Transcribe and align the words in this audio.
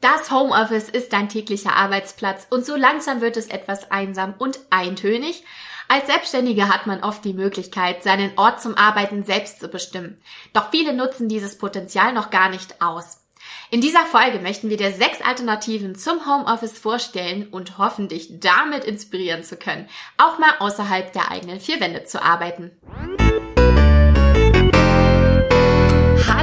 Das 0.00 0.30
Homeoffice 0.30 0.88
ist 0.88 1.12
dein 1.12 1.28
täglicher 1.28 1.76
Arbeitsplatz 1.76 2.46
und 2.48 2.64
so 2.64 2.74
langsam 2.74 3.20
wird 3.20 3.36
es 3.36 3.48
etwas 3.48 3.90
einsam 3.90 4.34
und 4.38 4.58
eintönig. 4.70 5.44
Als 5.88 6.06
Selbstständige 6.06 6.68
hat 6.68 6.86
man 6.86 7.02
oft 7.02 7.24
die 7.24 7.34
Möglichkeit, 7.34 8.02
seinen 8.02 8.38
Ort 8.38 8.62
zum 8.62 8.76
Arbeiten 8.76 9.24
selbst 9.24 9.60
zu 9.60 9.68
bestimmen. 9.68 10.16
Doch 10.54 10.70
viele 10.70 10.94
nutzen 10.94 11.28
dieses 11.28 11.58
Potenzial 11.58 12.14
noch 12.14 12.30
gar 12.30 12.48
nicht 12.48 12.80
aus. 12.80 13.26
In 13.70 13.80
dieser 13.80 14.06
Folge 14.06 14.38
möchten 14.38 14.70
wir 14.70 14.76
dir 14.76 14.92
sechs 14.92 15.20
Alternativen 15.20 15.94
zum 15.94 16.24
Homeoffice 16.26 16.78
vorstellen 16.78 17.48
und 17.48 17.76
hoffen, 17.76 18.08
dich 18.08 18.40
damit 18.40 18.84
inspirieren 18.84 19.44
zu 19.44 19.56
können, 19.56 19.88
auch 20.16 20.38
mal 20.38 20.52
außerhalb 20.60 21.12
der 21.12 21.30
eigenen 21.30 21.60
vier 21.60 21.78
Wände 21.80 22.04
zu 22.04 22.22
arbeiten. 22.22 22.70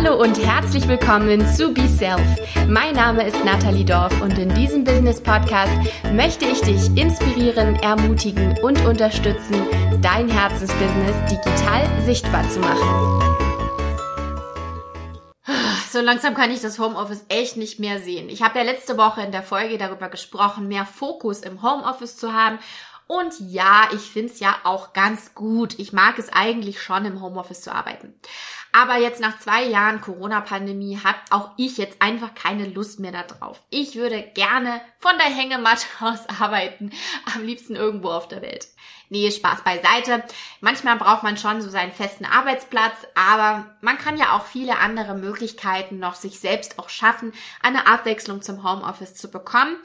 Hallo 0.08 0.24
und 0.24 0.38
herzlich 0.42 0.88
willkommen 0.88 1.46
zu 1.54 1.74
Be 1.74 1.86
Self. 1.86 2.22
Mein 2.66 2.96
Name 2.96 3.28
ist 3.28 3.44
Nathalie 3.44 3.84
Dorf 3.84 4.22
und 4.22 4.38
in 4.38 4.54
diesem 4.56 4.86
Business 4.86 5.22
Podcast 5.22 5.74
möchte 6.14 6.46
ich 6.46 6.62
dich 6.62 6.96
inspirieren, 6.96 7.76
ermutigen 7.76 8.58
und 8.60 8.86
unterstützen, 8.86 9.62
dein 10.02 10.30
Herzensbusiness 10.30 11.16
digital 11.30 11.86
sichtbar 12.06 12.50
zu 12.50 12.62
machen. 12.62 13.22
So 15.92 16.00
langsam 16.00 16.36
kann 16.36 16.52
ich 16.52 16.62
das 16.62 16.80
Homeoffice 16.80 17.26
echt 17.28 17.58
nicht 17.58 17.80
mehr 17.80 18.00
sehen. 18.00 18.30
Ich 18.30 18.42
habe 18.42 18.60
ja 18.60 18.64
letzte 18.64 18.98
Woche 18.98 19.22
in 19.24 19.34
der 19.34 19.44
Folge 19.44 19.78
darüber 19.78 20.08
gesprochen, 20.08 20.70
mehr 20.70 20.86
Fokus 20.86 21.42
im 21.42 21.62
Homeoffice 21.62 22.16
zu 22.16 22.32
haben 22.32 22.60
und 23.08 23.34
ja, 23.40 23.88
ich 23.94 24.02
find's 24.02 24.40
ja 24.42 24.56
auch 24.64 24.92
ganz 24.92 25.34
gut. 25.34 25.80
Ich 25.80 25.94
mag 25.94 26.20
es 26.20 26.30
eigentlich 26.32 26.82
schon, 26.82 27.06
im 27.06 27.22
Homeoffice 27.22 27.62
zu 27.62 27.74
arbeiten. 27.74 28.14
Aber 28.72 28.98
jetzt 28.98 29.22
nach 29.22 29.40
zwei 29.40 29.64
Jahren 29.64 30.02
Corona-Pandemie 30.02 31.00
hat 31.04 31.16
auch 31.30 31.52
ich 31.58 31.78
jetzt 31.78 32.02
einfach 32.02 32.36
keine 32.36 32.66
Lust 32.66 33.00
mehr 33.00 33.12
darauf. 33.12 33.62
Ich 33.70 33.96
würde 33.96 34.22
gerne 34.34 34.82
von 35.00 35.18
der 35.18 35.28
Hängematte 35.28 35.86
aus 36.00 36.28
arbeiten, 36.40 36.92
am 37.36 37.44
liebsten 37.44 37.76
irgendwo 37.76 38.10
auf 38.10 38.28
der 38.28 38.42
Welt. 38.42 38.68
Nee, 39.10 39.32
Spaß 39.32 39.64
beiseite. 39.64 40.24
Manchmal 40.60 40.98
braucht 40.98 41.24
man 41.24 41.38
schon 41.38 41.62
so 41.62 41.70
seinen 41.70 41.94
festen 41.94 42.26
Arbeitsplatz, 42.26 43.08
aber 43.16 43.66
man 43.80 43.98
kann 43.98 44.18
ja 44.18 44.36
auch 44.36 44.46
viele 44.46 44.80
andere 44.80 45.16
Möglichkeiten 45.16 45.98
noch 45.98 46.16
sich 46.16 46.40
selbst 46.40 46.78
auch 46.78 46.90
schaffen, 46.90 47.32
eine 47.62 47.88
Abwechslung 47.88 48.42
zum 48.42 48.64
Homeoffice 48.64 49.16
zu 49.16 49.32
bekommen. 49.32 49.78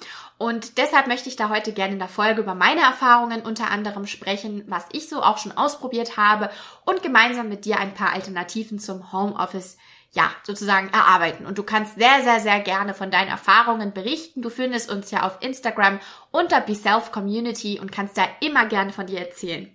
Und 0.42 0.76
deshalb 0.76 1.06
möchte 1.06 1.28
ich 1.28 1.36
da 1.36 1.50
heute 1.50 1.72
gerne 1.72 1.92
in 1.92 2.00
der 2.00 2.08
Folge 2.08 2.40
über 2.40 2.56
meine 2.56 2.80
Erfahrungen 2.80 3.42
unter 3.42 3.70
anderem 3.70 4.08
sprechen, 4.08 4.64
was 4.66 4.86
ich 4.90 5.08
so 5.08 5.22
auch 5.22 5.38
schon 5.38 5.56
ausprobiert 5.56 6.16
habe 6.16 6.50
und 6.84 7.00
gemeinsam 7.00 7.48
mit 7.48 7.64
dir 7.64 7.78
ein 7.78 7.94
paar 7.94 8.12
Alternativen 8.12 8.80
zum 8.80 9.12
Homeoffice 9.12 9.78
ja, 10.10 10.32
sozusagen 10.42 10.88
erarbeiten. 10.88 11.46
Und 11.46 11.58
du 11.58 11.62
kannst 11.62 11.94
sehr, 11.94 12.22
sehr, 12.24 12.40
sehr 12.40 12.58
gerne 12.58 12.92
von 12.92 13.12
deinen 13.12 13.28
Erfahrungen 13.28 13.92
berichten. 13.92 14.42
Du 14.42 14.50
findest 14.50 14.90
uns 14.90 15.12
ja 15.12 15.22
auf 15.22 15.38
Instagram 15.42 16.00
unter 16.32 16.60
Be 16.60 16.74
Self 16.74 17.12
Community 17.12 17.78
und 17.78 17.92
kannst 17.92 18.18
da 18.18 18.24
immer 18.40 18.66
gerne 18.66 18.92
von 18.92 19.06
dir 19.06 19.20
erzählen. 19.20 19.70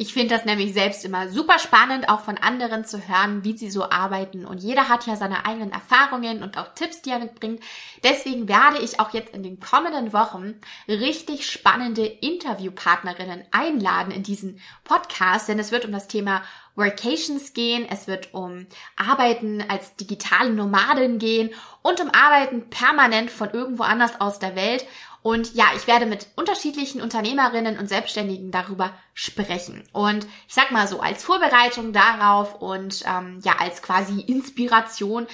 Ich 0.00 0.14
finde 0.14 0.34
das 0.34 0.46
nämlich 0.46 0.72
selbst 0.72 1.04
immer 1.04 1.28
super 1.28 1.58
spannend, 1.58 2.08
auch 2.08 2.20
von 2.20 2.38
anderen 2.38 2.86
zu 2.86 3.06
hören, 3.06 3.44
wie 3.44 3.54
sie 3.54 3.70
so 3.70 3.90
arbeiten. 3.90 4.46
Und 4.46 4.62
jeder 4.62 4.88
hat 4.88 5.06
ja 5.06 5.14
seine 5.14 5.44
eigenen 5.44 5.72
Erfahrungen 5.72 6.42
und 6.42 6.56
auch 6.56 6.72
Tipps, 6.74 7.02
die 7.02 7.10
er 7.10 7.18
mitbringt. 7.18 7.62
Deswegen 8.02 8.48
werde 8.48 8.78
ich 8.78 8.98
auch 8.98 9.12
jetzt 9.12 9.34
in 9.34 9.42
den 9.42 9.60
kommenden 9.60 10.14
Wochen 10.14 10.54
richtig 10.88 11.44
spannende 11.44 12.06
Interviewpartnerinnen 12.06 13.44
einladen 13.50 14.10
in 14.10 14.22
diesen 14.22 14.58
Podcast, 14.84 15.50
denn 15.50 15.58
es 15.58 15.70
wird 15.70 15.84
um 15.84 15.92
das 15.92 16.08
Thema 16.08 16.44
Workations 16.76 17.52
gehen, 17.52 17.86
es 17.90 18.06
wird 18.06 18.32
um 18.32 18.66
Arbeiten 18.96 19.62
als 19.68 19.96
digitale 19.96 20.50
Nomadin 20.50 21.18
gehen 21.18 21.50
und 21.82 22.00
um 22.00 22.08
Arbeiten 22.10 22.70
permanent 22.70 23.30
von 23.30 23.50
irgendwo 23.50 23.82
anders 23.82 24.18
aus 24.18 24.38
der 24.38 24.56
Welt. 24.56 24.86
Und 25.22 25.54
ja, 25.54 25.66
ich 25.76 25.86
werde 25.86 26.06
mit 26.06 26.28
unterschiedlichen 26.36 27.02
Unternehmerinnen 27.02 27.78
und 27.78 27.88
Selbstständigen 27.88 28.50
darüber 28.50 28.92
sprechen. 29.12 29.84
Und 29.92 30.24
ich 30.48 30.54
sag 30.54 30.70
mal 30.70 30.88
so, 30.88 31.00
als 31.00 31.22
Vorbereitung 31.22 31.92
darauf 31.92 32.60
und 32.60 33.04
ähm, 33.06 33.40
ja, 33.44 33.56
als 33.58 33.82
quasi 33.82 34.20
Inspiration 34.20 35.26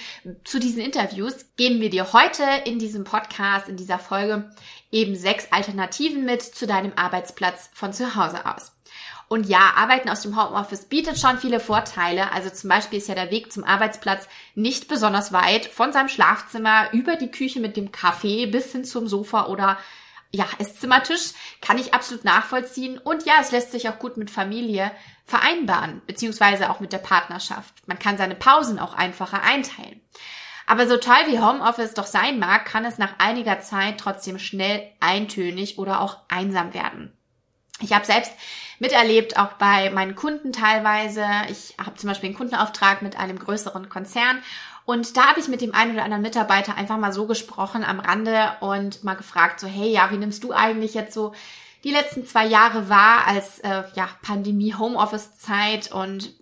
zu 0.43 0.59
diesen 0.59 0.81
Interviews 0.81 1.45
geben 1.55 1.79
wir 1.79 1.89
dir 1.89 2.11
heute 2.11 2.43
in 2.65 2.79
diesem 2.79 3.05
Podcast, 3.05 3.69
in 3.69 3.77
dieser 3.77 3.99
Folge 3.99 4.51
eben 4.91 5.15
sechs 5.15 5.51
Alternativen 5.51 6.25
mit 6.25 6.41
zu 6.41 6.67
deinem 6.67 6.93
Arbeitsplatz 6.95 7.69
von 7.73 7.93
zu 7.93 8.15
Hause 8.15 8.45
aus. 8.45 8.73
Und 9.29 9.47
ja, 9.47 9.73
Arbeiten 9.75 10.09
aus 10.09 10.21
dem 10.21 10.41
Homeoffice 10.41 10.85
bietet 10.85 11.19
schon 11.19 11.37
viele 11.37 11.59
Vorteile. 11.59 12.31
Also 12.31 12.49
zum 12.49 12.69
Beispiel 12.69 12.99
ist 12.99 13.09
ja 13.09 13.15
der 13.15 13.29
Weg 13.29 13.51
zum 13.51 13.65
Arbeitsplatz 13.65 14.27
nicht 14.55 14.87
besonders 14.87 15.33
weit 15.33 15.65
von 15.65 15.91
seinem 15.91 16.07
Schlafzimmer 16.07 16.93
über 16.93 17.17
die 17.17 17.31
Küche 17.31 17.59
mit 17.59 17.75
dem 17.75 17.91
Kaffee 17.91 18.45
bis 18.45 18.71
hin 18.71 18.85
zum 18.85 19.07
Sofa 19.07 19.47
oder 19.47 19.77
ja, 20.31 20.45
Esszimmertisch 20.59 21.33
kann 21.61 21.77
ich 21.77 21.93
absolut 21.93 22.23
nachvollziehen. 22.23 22.97
Und 22.97 23.25
ja, 23.25 23.35
es 23.41 23.51
lässt 23.51 23.71
sich 23.71 23.89
auch 23.89 23.99
gut 23.99 24.17
mit 24.17 24.29
Familie 24.29 24.91
vereinbaren, 25.25 26.01
beziehungsweise 26.05 26.69
auch 26.69 26.79
mit 26.79 26.93
der 26.93 26.97
Partnerschaft. 26.99 27.87
Man 27.87 27.99
kann 27.99 28.17
seine 28.17 28.35
Pausen 28.35 28.79
auch 28.79 28.93
einfacher 28.93 29.41
einteilen. 29.43 30.01
Aber 30.65 30.87
so 30.87 30.97
toll 30.97 31.15
wie 31.27 31.39
Homeoffice 31.39 31.93
doch 31.93 32.05
sein 32.05 32.39
mag, 32.39 32.65
kann 32.65 32.83
es 32.83 32.97
nach 32.97 33.19
einiger 33.19 33.61
Zeit 33.61 33.99
trotzdem 33.99 34.37
schnell 34.37 34.83
eintönig 34.99 35.79
oder 35.79 36.01
auch 36.01 36.17
einsam 36.27 36.73
werden. 36.73 37.16
Ich 37.79 37.93
habe 37.93 38.05
selbst 38.05 38.31
miterlebt, 38.79 39.37
auch 39.37 39.53
bei 39.53 39.89
meinen 39.89 40.15
Kunden 40.15 40.51
teilweise. 40.51 41.25
Ich 41.49 41.75
habe 41.77 41.95
zum 41.95 42.09
Beispiel 42.09 42.29
einen 42.29 42.37
Kundenauftrag 42.37 43.01
mit 43.01 43.17
einem 43.17 43.37
größeren 43.37 43.89
Konzern 43.89 44.41
und 44.87 45.17
da 45.17 45.27
habe 45.27 45.41
ich 45.41 45.49
mit 45.49 45.59
dem 45.59 45.75
einen 45.75 45.91
oder 45.91 46.05
anderen 46.05 46.23
Mitarbeiter 46.23 46.75
einfach 46.75 46.97
mal 46.97 47.11
so 47.11 47.27
gesprochen 47.27 47.83
am 47.83 47.99
Rande 47.99 48.53
und 48.61 49.03
mal 49.03 49.15
gefragt, 49.15 49.59
so 49.59 49.67
hey, 49.67 49.91
ja, 49.91 50.09
wie 50.11 50.17
nimmst 50.17 50.45
du 50.45 50.53
eigentlich 50.53 50.93
jetzt 50.93 51.13
so 51.13 51.33
die 51.87 51.93
letzten 51.93 52.25
zwei 52.25 52.45
Jahre 52.45 52.89
wahr 52.89 53.27
als 53.27 53.59
äh, 53.59 53.83
ja, 53.95 54.09
Pandemie-Homeoffice-Zeit 54.21 55.89
und 55.89 56.33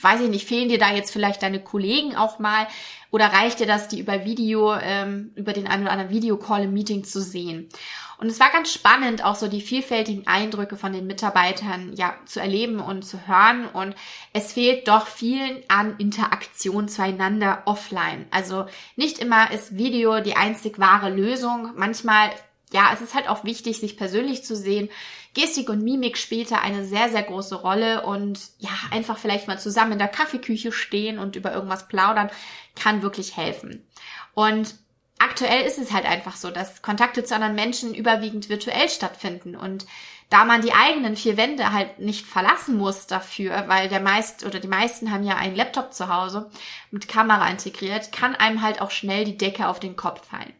weiß 0.00 0.22
ich 0.22 0.30
nicht, 0.30 0.48
fehlen 0.48 0.70
dir 0.70 0.78
da 0.78 0.90
jetzt 0.90 1.12
vielleicht 1.12 1.42
deine 1.42 1.62
Kollegen 1.62 2.16
auch 2.16 2.38
mal 2.38 2.66
oder 3.10 3.26
reicht 3.26 3.60
dir 3.60 3.66
das, 3.66 3.88
die 3.88 4.00
über 4.00 4.24
Video, 4.24 4.74
ähm, 4.74 5.32
über 5.34 5.52
den 5.52 5.66
einen 5.66 5.82
oder 5.82 5.92
anderen 5.92 6.10
Videocall 6.10 6.64
im 6.64 6.72
Meeting 6.72 7.04
zu 7.04 7.20
sehen? 7.20 7.68
Und 8.16 8.28
es 8.28 8.40
war 8.40 8.50
ganz 8.50 8.72
spannend, 8.72 9.22
auch 9.22 9.34
so 9.34 9.48
die 9.48 9.60
vielfältigen 9.60 10.26
Eindrücke 10.26 10.78
von 10.78 10.94
den 10.94 11.06
Mitarbeitern 11.06 11.92
ja 11.94 12.14
zu 12.24 12.40
erleben 12.40 12.80
und 12.80 13.02
zu 13.02 13.26
hören. 13.26 13.66
Und 13.66 13.94
es 14.32 14.54
fehlt 14.54 14.88
doch 14.88 15.06
vielen 15.06 15.62
an 15.68 15.96
Interaktion 15.98 16.88
zueinander 16.88 17.64
offline. 17.66 18.24
Also 18.30 18.64
nicht 18.96 19.18
immer 19.18 19.50
ist 19.52 19.76
Video 19.76 20.20
die 20.20 20.36
einzig 20.36 20.78
wahre 20.78 21.10
Lösung. 21.10 21.72
Manchmal 21.76 22.30
ja, 22.72 22.90
es 22.92 23.00
ist 23.00 23.14
halt 23.14 23.28
auch 23.28 23.44
wichtig, 23.44 23.78
sich 23.78 23.96
persönlich 23.96 24.44
zu 24.44 24.54
sehen. 24.54 24.88
Gestik 25.34 25.68
und 25.68 25.82
Mimik 25.82 26.18
spielte 26.18 26.60
eine 26.60 26.84
sehr, 26.84 27.08
sehr 27.08 27.22
große 27.22 27.56
Rolle 27.56 28.02
und 28.02 28.40
ja, 28.58 28.70
einfach 28.90 29.18
vielleicht 29.18 29.48
mal 29.48 29.58
zusammen 29.58 29.92
in 29.92 29.98
der 29.98 30.08
Kaffeeküche 30.08 30.72
stehen 30.72 31.18
und 31.18 31.36
über 31.36 31.52
irgendwas 31.52 31.88
plaudern 31.88 32.30
kann 32.76 33.02
wirklich 33.02 33.36
helfen. 33.36 33.86
Und 34.34 34.74
aktuell 35.18 35.66
ist 35.66 35.78
es 35.78 35.92
halt 35.92 36.06
einfach 36.06 36.36
so, 36.36 36.50
dass 36.50 36.82
Kontakte 36.82 37.24
zu 37.24 37.34
anderen 37.34 37.54
Menschen 37.54 37.94
überwiegend 37.94 38.48
virtuell 38.48 38.88
stattfinden 38.88 39.54
und 39.56 39.86
da 40.30 40.44
man 40.44 40.62
die 40.62 40.72
eigenen 40.72 41.16
vier 41.16 41.36
Wände 41.36 41.72
halt 41.72 41.98
nicht 41.98 42.24
verlassen 42.24 42.76
muss 42.76 43.08
dafür, 43.08 43.64
weil 43.66 43.88
der 43.88 44.00
meist 44.00 44.46
oder 44.46 44.60
die 44.60 44.68
meisten 44.68 45.10
haben 45.10 45.24
ja 45.24 45.36
einen 45.36 45.56
Laptop 45.56 45.92
zu 45.92 46.08
Hause 46.08 46.50
mit 46.92 47.08
Kamera 47.08 47.48
integriert, 47.50 48.12
kann 48.12 48.36
einem 48.36 48.62
halt 48.62 48.80
auch 48.80 48.92
schnell 48.92 49.24
die 49.24 49.36
Decke 49.36 49.66
auf 49.66 49.80
den 49.80 49.96
Kopf 49.96 50.28
fallen. 50.28 50.52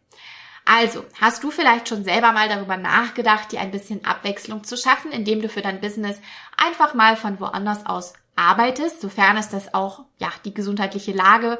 Also, 0.72 1.04
hast 1.20 1.42
du 1.42 1.50
vielleicht 1.50 1.88
schon 1.88 2.04
selber 2.04 2.30
mal 2.30 2.48
darüber 2.48 2.76
nachgedacht, 2.76 3.50
dir 3.50 3.60
ein 3.60 3.72
bisschen 3.72 4.04
Abwechslung 4.04 4.62
zu 4.62 4.76
schaffen, 4.76 5.10
indem 5.10 5.42
du 5.42 5.48
für 5.48 5.62
dein 5.62 5.80
Business 5.80 6.20
einfach 6.56 6.94
mal 6.94 7.16
von 7.16 7.40
woanders 7.40 7.86
aus 7.86 8.12
arbeitest, 8.36 9.00
sofern 9.00 9.36
es 9.36 9.48
das 9.48 9.74
auch, 9.74 10.04
ja, 10.18 10.30
die 10.44 10.54
gesundheitliche 10.54 11.10
Lage 11.10 11.58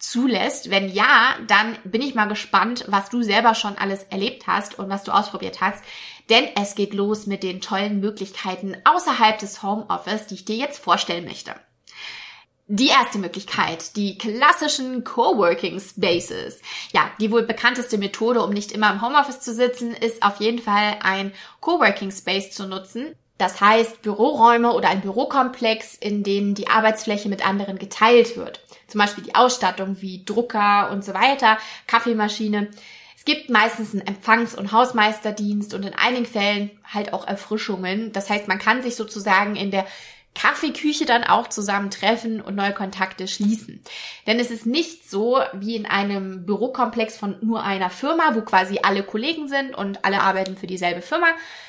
zulässt. 0.00 0.70
Wenn 0.70 0.88
ja, 0.88 1.36
dann 1.46 1.78
bin 1.84 2.02
ich 2.02 2.16
mal 2.16 2.26
gespannt, 2.26 2.84
was 2.88 3.10
du 3.10 3.22
selber 3.22 3.54
schon 3.54 3.78
alles 3.78 4.02
erlebt 4.10 4.48
hast 4.48 4.76
und 4.76 4.88
was 4.88 5.04
du 5.04 5.12
ausprobiert 5.12 5.60
hast. 5.60 5.84
Denn 6.28 6.48
es 6.60 6.74
geht 6.74 6.94
los 6.94 7.26
mit 7.28 7.44
den 7.44 7.60
tollen 7.60 8.00
Möglichkeiten 8.00 8.76
außerhalb 8.82 9.38
des 9.38 9.62
Homeoffice, 9.62 10.26
die 10.26 10.34
ich 10.34 10.44
dir 10.46 10.56
jetzt 10.56 10.82
vorstellen 10.82 11.26
möchte. 11.26 11.54
Die 12.70 12.88
erste 12.88 13.18
Möglichkeit, 13.18 13.96
die 13.96 14.18
klassischen 14.18 15.02
Coworking 15.02 15.80
Spaces. 15.80 16.60
Ja, 16.92 17.10
die 17.18 17.32
wohl 17.32 17.44
bekannteste 17.44 17.96
Methode, 17.96 18.42
um 18.42 18.50
nicht 18.50 18.72
immer 18.72 18.92
im 18.92 19.00
Homeoffice 19.00 19.40
zu 19.40 19.54
sitzen, 19.54 19.94
ist 19.94 20.22
auf 20.22 20.38
jeden 20.38 20.58
Fall 20.58 20.98
ein 21.02 21.32
Coworking 21.60 22.10
Space 22.10 22.50
zu 22.50 22.66
nutzen. 22.66 23.14
Das 23.38 23.62
heißt 23.62 24.02
Büroräume 24.02 24.74
oder 24.74 24.90
ein 24.90 25.00
Bürokomplex, 25.00 25.94
in 25.94 26.22
denen 26.22 26.54
die 26.54 26.68
Arbeitsfläche 26.68 27.30
mit 27.30 27.46
anderen 27.46 27.78
geteilt 27.78 28.36
wird. 28.36 28.60
Zum 28.86 28.98
Beispiel 28.98 29.24
die 29.24 29.34
Ausstattung 29.34 30.02
wie 30.02 30.26
Drucker 30.26 30.90
und 30.92 31.02
so 31.02 31.14
weiter, 31.14 31.56
Kaffeemaschine. 31.86 32.68
Es 33.16 33.24
gibt 33.24 33.48
meistens 33.48 33.92
einen 33.92 34.06
Empfangs- 34.06 34.54
und 34.54 34.72
Hausmeisterdienst 34.72 35.72
und 35.72 35.86
in 35.86 35.94
einigen 35.94 36.26
Fällen 36.26 36.70
halt 36.84 37.14
auch 37.14 37.26
Erfrischungen. 37.26 38.12
Das 38.12 38.28
heißt, 38.28 38.46
man 38.46 38.58
kann 38.58 38.82
sich 38.82 38.94
sozusagen 38.94 39.56
in 39.56 39.70
der 39.70 39.86
Kaffeeküche 40.34 41.04
dann 41.04 41.24
auch 41.24 41.48
zusammentreffen 41.48 42.40
und 42.40 42.54
neue 42.54 42.72
Kontakte 42.72 43.26
schließen. 43.26 43.82
Denn 44.26 44.38
es 44.38 44.50
ist 44.50 44.66
nicht 44.66 45.10
so 45.10 45.40
wie 45.52 45.74
in 45.74 45.86
einem 45.86 46.46
Bürokomplex 46.46 47.16
von 47.16 47.36
nur 47.40 47.64
einer 47.64 47.90
Firma, 47.90 48.34
wo 48.34 48.42
quasi 48.42 48.78
alle 48.82 49.02
Kollegen 49.02 49.48
sind 49.48 49.74
und 49.74 50.04
alle 50.04 50.20
arbeiten 50.20 50.56
für 50.56 50.68
dieselbe 50.68 51.02
Firma, 51.02 51.26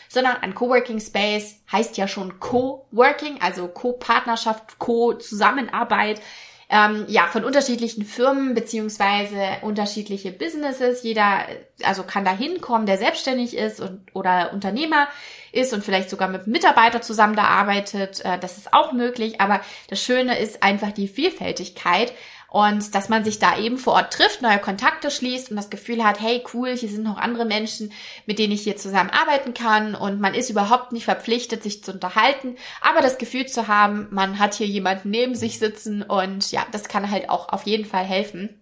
sondern 0.07 0.37
ein 0.37 0.55
Coworking 0.55 0.99
Space 0.99 1.61
heißt 1.71 1.97
ja 1.97 2.07
schon 2.07 2.39
Co-Working, 2.39 3.41
also 3.41 3.67
Co-Partnerschaft, 3.67 4.77
Co-Zusammenarbeit 4.77 6.21
ähm, 6.69 7.05
ja, 7.07 7.25
von 7.27 7.43
unterschiedlichen 7.43 8.05
Firmen 8.05 8.53
beziehungsweise 8.53 9.57
unterschiedliche 9.61 10.31
Businesses. 10.31 11.01
Jeder, 11.01 11.45
also 11.83 12.03
kann 12.03 12.25
da 12.25 12.31
hinkommen, 12.31 12.85
der 12.85 12.99
selbstständig 12.99 13.57
ist 13.57 13.79
und, 13.79 14.01
oder 14.13 14.53
Unternehmer 14.53 15.07
ist 15.51 15.73
und 15.73 15.83
vielleicht 15.83 16.09
sogar 16.09 16.27
mit 16.27 16.47
Mitarbeiter 16.47 17.01
zusammen 17.01 17.35
da 17.35 17.43
arbeitet. 17.43 18.23
Äh, 18.25 18.39
das 18.39 18.57
ist 18.57 18.73
auch 18.73 18.93
möglich. 18.93 19.41
Aber 19.41 19.61
das 19.89 20.01
Schöne 20.01 20.39
ist 20.39 20.63
einfach 20.63 20.91
die 20.91 21.07
Vielfältigkeit 21.07 22.13
und 22.49 22.95
dass 22.95 23.09
man 23.09 23.23
sich 23.23 23.39
da 23.39 23.57
eben 23.57 23.77
vor 23.77 23.93
Ort 23.93 24.13
trifft, 24.13 24.41
neue 24.41 24.59
Kontakte 24.59 25.11
schließt 25.11 25.51
und 25.51 25.57
das 25.57 25.69
Gefühl 25.69 26.03
hat, 26.03 26.19
hey 26.19 26.43
cool, 26.53 26.75
hier 26.75 26.89
sind 26.89 27.03
noch 27.03 27.17
andere 27.17 27.45
Menschen, 27.45 27.91
mit 28.25 28.39
denen 28.39 28.53
ich 28.53 28.63
hier 28.63 28.75
zusammen 28.75 29.11
arbeiten 29.11 29.53
kann 29.53 29.95
und 29.95 30.19
man 30.19 30.33
ist 30.33 30.49
überhaupt 30.49 30.91
nicht 30.91 31.05
verpflichtet, 31.05 31.61
sich 31.61 31.83
zu 31.83 31.93
unterhalten, 31.93 32.55
aber 32.81 33.01
das 33.01 33.17
Gefühl 33.17 33.45
zu 33.45 33.67
haben, 33.67 34.07
man 34.11 34.39
hat 34.39 34.55
hier 34.55 34.67
jemanden 34.67 35.11
neben 35.11 35.35
sich 35.35 35.59
sitzen 35.59 36.01
und 36.01 36.51
ja, 36.51 36.65
das 36.71 36.87
kann 36.87 37.11
halt 37.11 37.29
auch 37.29 37.49
auf 37.49 37.63
jeden 37.63 37.85
Fall 37.85 38.03
helfen. 38.03 38.59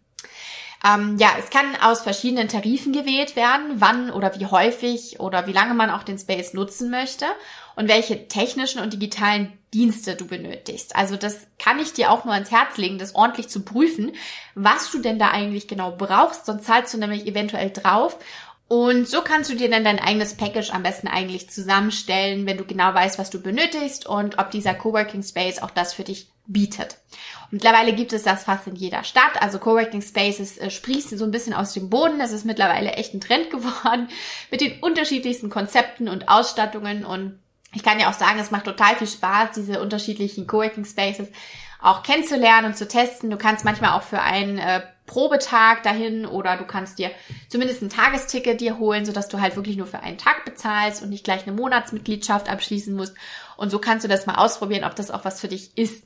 Ähm, 0.85 1.17
ja, 1.19 1.29
es 1.39 1.49
kann 1.49 1.65
aus 1.81 2.01
verschiedenen 2.01 2.47
Tarifen 2.47 2.93
gewählt 2.93 3.35
werden, 3.35 3.75
wann 3.75 4.11
oder 4.11 4.37
wie 4.39 4.45
häufig 4.45 5.19
oder 5.19 5.47
wie 5.47 5.53
lange 5.53 5.73
man 5.73 5.89
auch 5.89 6.03
den 6.03 6.19
Space 6.19 6.53
nutzen 6.53 6.89
möchte 6.91 7.25
und 7.75 7.87
welche 7.87 8.27
technischen 8.27 8.81
und 8.81 8.93
digitalen 8.93 9.53
Dienste 9.73 10.15
du 10.15 10.25
benötigst. 10.25 10.95
Also 10.95 11.17
das 11.17 11.47
kann 11.59 11.79
ich 11.79 11.93
dir 11.93 12.11
auch 12.11 12.25
nur 12.25 12.33
ans 12.33 12.51
Herz 12.51 12.77
legen, 12.77 12.99
das 12.99 13.15
ordentlich 13.15 13.49
zu 13.49 13.65
prüfen, 13.65 14.13
was 14.55 14.91
du 14.91 14.99
denn 14.99 15.19
da 15.19 15.29
eigentlich 15.29 15.67
genau 15.67 15.95
brauchst, 15.95 16.45
sonst 16.45 16.65
zahlst 16.65 16.93
du 16.93 16.97
nämlich 16.97 17.27
eventuell 17.27 17.71
drauf 17.71 18.17
und 18.67 19.07
so 19.07 19.21
kannst 19.21 19.49
du 19.49 19.55
dir 19.55 19.69
dann 19.69 19.85
dein 19.85 19.99
eigenes 19.99 20.35
Package 20.35 20.73
am 20.73 20.83
besten 20.83 21.07
eigentlich 21.07 21.49
zusammenstellen, 21.49 22.45
wenn 22.45 22.57
du 22.57 22.65
genau 22.65 22.93
weißt, 22.93 23.17
was 23.17 23.29
du 23.29 23.41
benötigst 23.41 24.05
und 24.05 24.39
ob 24.39 24.51
dieser 24.51 24.73
Coworking 24.73 25.23
Space 25.23 25.59
auch 25.59 25.71
das 25.71 25.93
für 25.93 26.03
dich 26.03 26.29
bietet. 26.47 26.97
Mittlerweile 27.51 27.93
gibt 27.93 28.13
es 28.13 28.23
das 28.23 28.43
fast 28.43 28.67
in 28.67 28.75
jeder 28.75 29.03
Stadt. 29.03 29.41
Also 29.41 29.59
Coworking 29.59 30.01
Spaces 30.01 30.57
äh, 30.57 30.69
sprießen 30.69 31.17
so 31.17 31.25
ein 31.25 31.31
bisschen 31.31 31.53
aus 31.53 31.73
dem 31.73 31.89
Boden. 31.89 32.19
Das 32.19 32.31
ist 32.31 32.45
mittlerweile 32.45 32.91
echt 32.93 33.13
ein 33.13 33.21
Trend 33.21 33.49
geworden 33.51 34.09
mit 34.51 34.61
den 34.61 34.79
unterschiedlichsten 34.81 35.49
Konzepten 35.49 36.09
und 36.09 36.29
Ausstattungen. 36.29 37.05
Und 37.05 37.39
ich 37.73 37.83
kann 37.83 37.99
ja 37.99 38.09
auch 38.09 38.17
sagen, 38.17 38.39
es 38.39 38.51
macht 38.51 38.65
total 38.65 38.95
viel 38.95 39.07
Spaß, 39.07 39.51
diese 39.55 39.81
unterschiedlichen 39.81 40.47
Coworking 40.47 40.85
Spaces 40.85 41.29
auch 41.79 42.03
kennenzulernen 42.03 42.67
und 42.67 42.77
zu 42.77 42.87
testen. 42.87 43.29
Du 43.29 43.37
kannst 43.37 43.63
manchmal 43.63 43.91
auch 43.91 44.03
für 44.03 44.21
einen 44.21 44.57
äh, 44.57 44.81
Probetag 45.07 45.81
dahin 45.81 46.27
oder 46.27 46.57
du 46.57 46.65
kannst 46.65 46.99
dir 46.99 47.09
zumindest 47.49 47.81
ein 47.81 47.89
Tagesticket 47.89 48.61
dir 48.61 48.77
holen, 48.77 49.05
sodass 49.05 49.27
du 49.27 49.41
halt 49.41 49.55
wirklich 49.55 49.77
nur 49.77 49.87
für 49.87 50.01
einen 50.01 50.19
Tag 50.19 50.45
bezahlst 50.45 51.01
und 51.01 51.09
nicht 51.09 51.23
gleich 51.23 51.47
eine 51.47 51.55
Monatsmitgliedschaft 51.55 52.49
abschließen 52.49 52.95
musst. 52.95 53.15
Und 53.55 53.71
so 53.71 53.79
kannst 53.79 54.03
du 54.03 54.07
das 54.07 54.27
mal 54.27 54.35
ausprobieren, 54.35 54.83
ob 54.83 54.95
das 54.95 55.09
auch 55.09 55.25
was 55.25 55.41
für 55.41 55.47
dich 55.47 55.75
ist. 55.75 56.03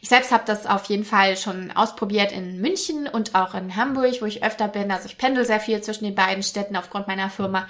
Ich 0.00 0.08
selbst 0.08 0.30
habe 0.30 0.44
das 0.46 0.66
auf 0.66 0.84
jeden 0.84 1.04
Fall 1.04 1.36
schon 1.36 1.72
ausprobiert 1.72 2.30
in 2.30 2.60
München 2.60 3.08
und 3.08 3.34
auch 3.34 3.54
in 3.54 3.74
Hamburg, 3.74 4.20
wo 4.20 4.26
ich 4.26 4.44
öfter 4.44 4.68
bin. 4.68 4.92
Also 4.92 5.06
ich 5.06 5.18
pendel 5.18 5.44
sehr 5.44 5.60
viel 5.60 5.80
zwischen 5.80 6.04
den 6.04 6.14
beiden 6.14 6.44
Städten 6.44 6.76
aufgrund 6.76 7.08
meiner 7.08 7.30
Firma 7.30 7.66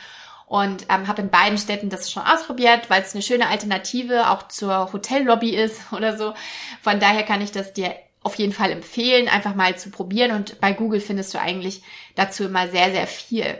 und 0.46 0.84
ähm, 0.90 1.08
habe 1.08 1.22
in 1.22 1.30
beiden 1.30 1.56
Städten 1.56 1.88
das 1.88 2.10
schon 2.10 2.24
ausprobiert, 2.24 2.90
weil 2.90 3.00
es 3.00 3.14
eine 3.14 3.22
schöne 3.22 3.46
Alternative 3.46 4.28
auch 4.28 4.48
zur 4.48 4.92
Hotellobby 4.92 5.56
ist 5.56 5.80
oder 5.92 6.18
so. 6.18 6.34
Von 6.82 7.00
daher 7.00 7.22
kann 7.22 7.40
ich 7.40 7.52
das 7.52 7.72
dir 7.72 7.94
auf 8.22 8.36
jeden 8.36 8.52
Fall 8.52 8.70
empfehlen, 8.70 9.28
einfach 9.28 9.54
mal 9.54 9.76
zu 9.76 9.90
probieren 9.90 10.32
und 10.32 10.60
bei 10.60 10.72
Google 10.72 11.00
findest 11.00 11.34
du 11.34 11.40
eigentlich 11.40 11.82
dazu 12.14 12.44
immer 12.44 12.68
sehr, 12.68 12.90
sehr 12.90 13.06
viel. 13.06 13.58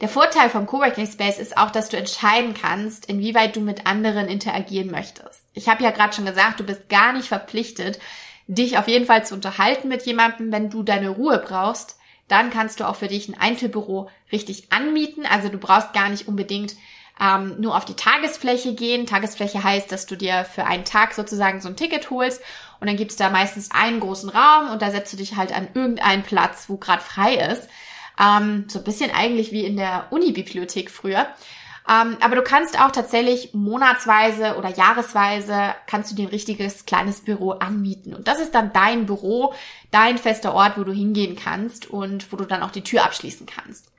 Der 0.00 0.08
Vorteil 0.08 0.50
vom 0.50 0.66
Coworking 0.66 1.06
Space 1.06 1.38
ist 1.38 1.56
auch, 1.56 1.70
dass 1.70 1.88
du 1.88 1.96
entscheiden 1.96 2.54
kannst, 2.54 3.06
inwieweit 3.06 3.54
du 3.54 3.60
mit 3.60 3.86
anderen 3.86 4.26
interagieren 4.26 4.90
möchtest. 4.90 5.44
Ich 5.54 5.68
habe 5.68 5.84
ja 5.84 5.90
gerade 5.90 6.12
schon 6.12 6.26
gesagt, 6.26 6.58
du 6.58 6.64
bist 6.64 6.88
gar 6.88 7.12
nicht 7.12 7.28
verpflichtet, 7.28 8.00
dich 8.48 8.78
auf 8.78 8.88
jeden 8.88 9.06
Fall 9.06 9.24
zu 9.24 9.34
unterhalten 9.34 9.88
mit 9.88 10.02
jemandem, 10.02 10.50
wenn 10.50 10.70
du 10.70 10.82
deine 10.82 11.10
Ruhe 11.10 11.38
brauchst 11.38 11.96
dann 12.32 12.48
kannst 12.48 12.80
du 12.80 12.88
auch 12.88 12.96
für 12.96 13.08
dich 13.08 13.28
ein 13.28 13.38
Einzelbüro 13.38 14.08
richtig 14.32 14.72
anmieten. 14.72 15.26
Also 15.26 15.50
du 15.50 15.58
brauchst 15.58 15.92
gar 15.92 16.08
nicht 16.08 16.28
unbedingt 16.28 16.76
ähm, 17.22 17.54
nur 17.60 17.76
auf 17.76 17.84
die 17.84 17.94
Tagesfläche 17.94 18.74
gehen. 18.74 19.06
Tagesfläche 19.06 19.62
heißt, 19.62 19.92
dass 19.92 20.06
du 20.06 20.16
dir 20.16 20.44
für 20.44 20.64
einen 20.64 20.84
Tag 20.84 21.14
sozusagen 21.14 21.60
so 21.60 21.68
ein 21.68 21.76
Ticket 21.76 22.10
holst 22.10 22.42
und 22.80 22.88
dann 22.88 22.96
gibt's 22.96 23.16
da 23.16 23.30
meistens 23.30 23.70
einen 23.70 24.00
großen 24.00 24.28
Raum 24.28 24.70
und 24.70 24.82
da 24.82 24.90
setzt 24.90 25.12
du 25.12 25.16
dich 25.16 25.36
halt 25.36 25.54
an 25.54 25.68
irgendeinen 25.72 26.24
Platz, 26.24 26.64
wo 26.68 26.76
gerade 26.76 27.02
frei 27.02 27.34
ist. 27.34 27.68
Ähm, 28.20 28.64
so 28.68 28.80
ein 28.80 28.84
bisschen 28.84 29.12
eigentlich 29.12 29.52
wie 29.52 29.64
in 29.64 29.76
der 29.76 30.08
Unibibliothek 30.10 30.90
früher. 30.90 31.26
Ähm, 31.88 32.16
aber 32.20 32.36
du 32.36 32.42
kannst 32.42 32.80
auch 32.80 32.90
tatsächlich 32.90 33.54
monatsweise 33.54 34.56
oder 34.56 34.70
jahresweise 34.70 35.74
kannst 35.86 36.10
du 36.10 36.16
dir 36.16 36.26
ein 36.26 36.30
richtiges 36.30 36.86
kleines 36.86 37.22
Büro 37.22 37.52
anmieten. 37.52 38.14
Und 38.14 38.28
das 38.28 38.40
ist 38.40 38.54
dann 38.54 38.72
dein 38.72 39.06
Büro, 39.06 39.54
dein 39.90 40.18
fester 40.18 40.54
Ort, 40.54 40.76
wo 40.76 40.84
du 40.84 40.92
hingehen 40.92 41.36
kannst 41.36 41.88
und 41.88 42.32
wo 42.32 42.36
du 42.36 42.44
dann 42.44 42.62
auch 42.62 42.70
die 42.70 42.84
Tür 42.84 43.04
abschließen 43.04 43.46
kannst. 43.46 43.91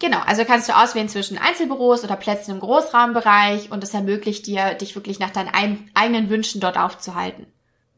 Genau, 0.00 0.20
also 0.20 0.46
kannst 0.46 0.66
du 0.66 0.76
auswählen 0.76 1.10
zwischen 1.10 1.36
Einzelbüros 1.36 2.04
oder 2.04 2.16
Plätzen 2.16 2.52
im 2.52 2.60
Großraumbereich 2.60 3.70
und 3.70 3.84
es 3.84 3.92
ermöglicht 3.92 4.46
dir, 4.46 4.72
dich 4.72 4.94
wirklich 4.94 5.18
nach 5.20 5.30
deinen 5.30 5.50
eigenen 5.94 6.30
Wünschen 6.30 6.60
dort 6.60 6.78
aufzuhalten. 6.78 7.46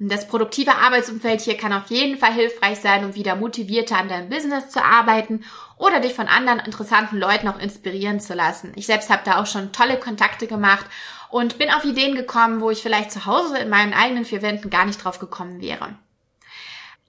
Das 0.00 0.26
produktive 0.26 0.75
Arbeitsumfeld 0.75 1.43
hier 1.43 1.56
kann 1.56 1.72
auf 1.72 1.87
jeden 1.90 2.19
Fall 2.19 2.32
hilfreich 2.32 2.81
sein, 2.81 3.04
um 3.04 3.14
wieder 3.14 3.37
motivierter 3.37 3.99
an 3.99 4.08
deinem 4.08 4.31
Business 4.31 4.69
zu 4.70 4.84
arbeiten 4.84 5.44
oder 5.78 6.00
dich 6.00 6.12
von 6.12 6.26
anderen 6.26 6.58
interessanten 6.58 7.19
Leuten 7.19 7.46
auch 7.46 7.60
inspirieren 7.60 8.19
zu 8.19 8.34
lassen. 8.34 8.72
Ich 8.75 8.87
selbst 8.87 9.08
habe 9.08 9.22
da 9.25 9.40
auch 9.40 9.46
schon 9.46 9.70
tolle 9.70 9.96
Kontakte 9.96 10.49
gemacht 10.49 10.87
und 11.31 11.56
bin 11.56 11.70
auf 11.70 11.84
Ideen 11.84 12.16
gekommen, 12.16 12.60
wo 12.60 12.70
ich 12.70 12.82
vielleicht 12.82 13.12
zu 13.12 13.26
Hause 13.26 13.58
in 13.58 13.69
meinen 13.69 13.94
eigenen 13.94 14.25
vier 14.25 14.43
Wänden 14.43 14.70
gar 14.70 14.87
nicht 14.87 15.04
drauf 15.04 15.20
gekommen 15.20 15.60
wäre. 15.60 15.94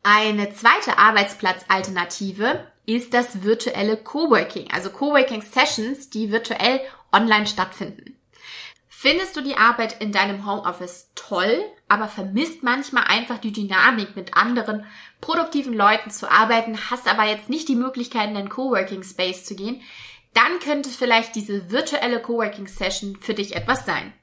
Eine 0.03 0.53
zweite 0.53 0.99
Arbeitsplatzalternative 0.99 2.67
ist 2.85 3.13
das 3.13 3.43
virtuelle 3.43 3.97
Coworking, 3.97 4.69
also 4.71 4.89
Coworking 4.89 5.41
Sessions, 5.41 6.09
die 6.09 6.31
virtuell 6.31 6.81
online 7.11 7.47
stattfinden. 7.47 8.17
Findest 8.89 9.35
du 9.35 9.41
die 9.41 9.57
Arbeit 9.57 10.01
in 10.01 10.13
deinem 10.13 10.45
Homeoffice 10.45 11.09
toll, 11.13 11.61
aber 11.89 12.07
vermisst 12.07 12.63
manchmal 12.63 13.03
einfach 13.07 13.37
die 13.37 13.51
Dynamik 13.51 14.15
mit 14.15 14.35
anderen 14.37 14.85
produktiven 15.19 15.73
Leuten 15.73 16.09
zu 16.09 16.31
arbeiten, 16.31 16.89
hast 16.89 17.07
aber 17.09 17.25
jetzt 17.25 17.49
nicht 17.49 17.67
die 17.67 17.75
Möglichkeit 17.75 18.29
in 18.29 18.35
deinen 18.35 18.49
Coworking 18.49 19.03
Space 19.03 19.43
zu 19.43 19.55
gehen, 19.55 19.81
dann 20.33 20.59
könnte 20.59 20.89
vielleicht 20.89 21.35
diese 21.35 21.69
virtuelle 21.69 22.21
Coworking 22.21 22.67
Session 22.67 23.17
für 23.19 23.33
dich 23.33 23.55
etwas 23.55 23.85
sein. 23.85 24.13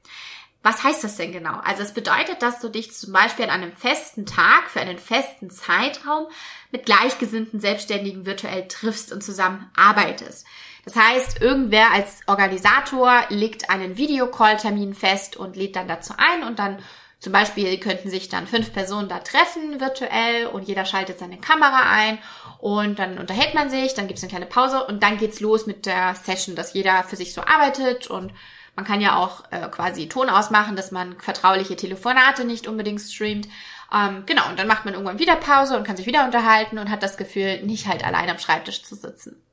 Was 0.63 0.83
heißt 0.83 1.03
das 1.03 1.17
denn 1.17 1.31
genau? 1.31 1.59
Also 1.63 1.81
es 1.81 1.93
bedeutet, 1.93 2.43
dass 2.43 2.59
du 2.59 2.69
dich 2.69 2.93
zum 2.93 3.13
Beispiel 3.13 3.45
an 3.45 3.63
einem 3.63 3.71
festen 3.71 4.27
Tag 4.27 4.69
für 4.69 4.79
einen 4.79 4.99
festen 4.99 5.49
Zeitraum 5.49 6.27
mit 6.71 6.85
gleichgesinnten 6.85 7.59
Selbstständigen 7.59 8.27
virtuell 8.27 8.67
triffst 8.67 9.11
und 9.11 9.23
zusammen 9.23 9.71
arbeitest. 9.75 10.45
Das 10.85 10.95
heißt, 10.95 11.41
irgendwer 11.41 11.91
als 11.91 12.19
Organisator 12.27 13.23
legt 13.29 13.69
einen 13.69 13.97
Videocall-Termin 13.97 14.93
fest 14.93 15.35
und 15.35 15.55
lädt 15.55 15.75
dann 15.75 15.87
dazu 15.87 16.13
ein 16.17 16.43
und 16.43 16.59
dann 16.59 16.79
zum 17.19 17.33
Beispiel 17.33 17.77
könnten 17.77 18.09
sich 18.09 18.29
dann 18.29 18.47
fünf 18.47 18.73
Personen 18.73 19.07
da 19.07 19.19
treffen 19.19 19.79
virtuell 19.79 20.47
und 20.47 20.67
jeder 20.67 20.85
schaltet 20.85 21.19
seine 21.19 21.37
Kamera 21.37 21.91
ein 21.91 22.17
und 22.57 22.97
dann 22.97 23.19
unterhält 23.19 23.53
man 23.53 23.69
sich, 23.69 23.93
dann 23.93 24.07
gibt 24.07 24.17
es 24.17 24.23
eine 24.23 24.31
kleine 24.31 24.47
Pause 24.47 24.85
und 24.85 25.03
dann 25.03 25.19
geht's 25.19 25.39
los 25.39 25.67
mit 25.67 25.85
der 25.85 26.15
Session, 26.15 26.55
dass 26.55 26.73
jeder 26.73 27.03
für 27.03 27.15
sich 27.15 27.35
so 27.35 27.41
arbeitet 27.41 28.07
und 28.07 28.33
man 28.81 28.87
kann 28.87 28.99
ja 28.99 29.15
auch 29.15 29.43
äh, 29.51 29.69
quasi 29.69 30.09
Ton 30.09 30.27
ausmachen, 30.27 30.75
dass 30.75 30.89
man 30.89 31.19
vertrauliche 31.19 31.75
Telefonate 31.75 32.45
nicht 32.45 32.67
unbedingt 32.67 32.99
streamt. 32.99 33.47
Ähm, 33.93 34.23
genau, 34.25 34.49
und 34.49 34.57
dann 34.57 34.67
macht 34.67 34.85
man 34.85 34.95
irgendwann 34.95 35.19
wieder 35.19 35.35
Pause 35.35 35.77
und 35.77 35.85
kann 35.85 35.97
sich 35.97 36.07
wieder 36.07 36.25
unterhalten 36.25 36.79
und 36.79 36.89
hat 36.89 37.03
das 37.03 37.15
Gefühl, 37.15 37.61
nicht 37.61 37.87
halt 37.87 38.03
allein 38.03 38.27
am 38.27 38.39
Schreibtisch 38.39 38.81
zu 38.81 38.95
sitzen. 38.95 39.43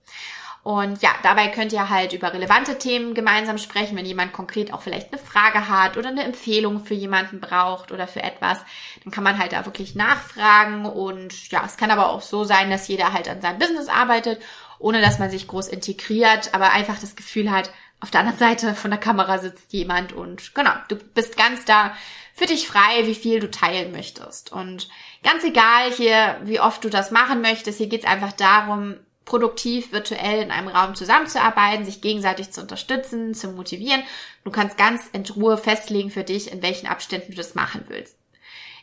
Und 0.62 1.02
ja, 1.02 1.10
dabei 1.22 1.48
könnt 1.48 1.74
ihr 1.74 1.90
halt 1.90 2.14
über 2.14 2.32
relevante 2.32 2.78
Themen 2.78 3.12
gemeinsam 3.12 3.58
sprechen, 3.58 3.98
wenn 3.98 4.06
jemand 4.06 4.32
konkret 4.32 4.72
auch 4.72 4.80
vielleicht 4.80 5.12
eine 5.12 5.22
Frage 5.22 5.68
hat 5.68 5.98
oder 5.98 6.08
eine 6.08 6.24
Empfehlung 6.24 6.84
für 6.84 6.94
jemanden 6.94 7.40
braucht 7.40 7.92
oder 7.92 8.08
für 8.08 8.22
etwas, 8.22 8.58
dann 9.04 9.12
kann 9.12 9.24
man 9.24 9.38
halt 9.38 9.52
da 9.52 9.66
wirklich 9.66 9.94
nachfragen 9.94 10.86
und 10.86 11.50
ja, 11.50 11.62
es 11.66 11.76
kann 11.76 11.90
aber 11.90 12.10
auch 12.10 12.22
so 12.22 12.44
sein, 12.44 12.70
dass 12.70 12.88
jeder 12.88 13.12
halt 13.12 13.28
an 13.28 13.42
seinem 13.42 13.58
Business 13.58 13.88
arbeitet, 13.88 14.40
ohne 14.78 15.00
dass 15.00 15.18
man 15.18 15.30
sich 15.30 15.46
groß 15.46 15.68
integriert, 15.68 16.54
aber 16.54 16.72
einfach 16.72 16.98
das 16.98 17.14
Gefühl 17.14 17.50
hat, 17.50 17.70
auf 18.00 18.10
der 18.10 18.20
anderen 18.20 18.38
Seite 18.38 18.74
von 18.74 18.90
der 18.90 19.00
Kamera 19.00 19.38
sitzt 19.38 19.72
jemand 19.72 20.12
und 20.12 20.54
genau, 20.54 20.70
du 20.88 20.96
bist 20.96 21.36
ganz 21.36 21.64
da 21.64 21.96
für 22.32 22.46
dich 22.46 22.68
frei, 22.68 23.06
wie 23.06 23.16
viel 23.16 23.40
du 23.40 23.50
teilen 23.50 23.90
möchtest. 23.90 24.52
Und 24.52 24.88
ganz 25.24 25.42
egal 25.42 25.90
hier, 25.90 26.40
wie 26.44 26.60
oft 26.60 26.84
du 26.84 26.90
das 26.90 27.10
machen 27.10 27.40
möchtest, 27.40 27.78
hier 27.78 27.88
geht's 27.88 28.06
einfach 28.06 28.32
darum, 28.32 28.96
produktiv 29.24 29.92
virtuell 29.92 30.42
in 30.42 30.50
einem 30.50 30.68
Raum 30.68 30.94
zusammenzuarbeiten, 30.94 31.84
sich 31.84 32.00
gegenseitig 32.00 32.50
zu 32.50 32.62
unterstützen, 32.62 33.34
zu 33.34 33.48
motivieren. 33.48 34.02
Du 34.44 34.50
kannst 34.50 34.78
ganz 34.78 35.08
in 35.12 35.24
Ruhe 35.26 35.58
festlegen 35.58 36.10
für 36.10 36.24
dich, 36.24 36.50
in 36.50 36.62
welchen 36.62 36.86
Abständen 36.86 37.32
du 37.32 37.36
das 37.36 37.54
machen 37.54 37.84
willst. 37.88 38.16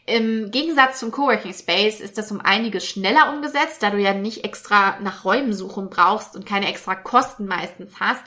Im 0.06 0.52
Gegensatz 0.52 1.00
zum 1.00 1.10
Coworking 1.10 1.54
Space 1.54 2.00
ist 2.00 2.20
das 2.20 2.32
um 2.32 2.40
einiges 2.40 2.86
schneller 2.86 3.34
umgesetzt, 3.34 3.82
da 3.82 3.90
du 3.90 3.98
ja 3.98 4.14
nicht 4.14 4.44
extra 4.44 5.00
nach 5.00 5.26
Räumen 5.26 5.52
suchen 5.52 5.90
brauchst 5.90 6.36
und 6.36 6.46
keine 6.46 6.70
extra 6.70 6.94
Kosten 6.94 7.48
meistens 7.48 7.94
hast. 8.00 8.24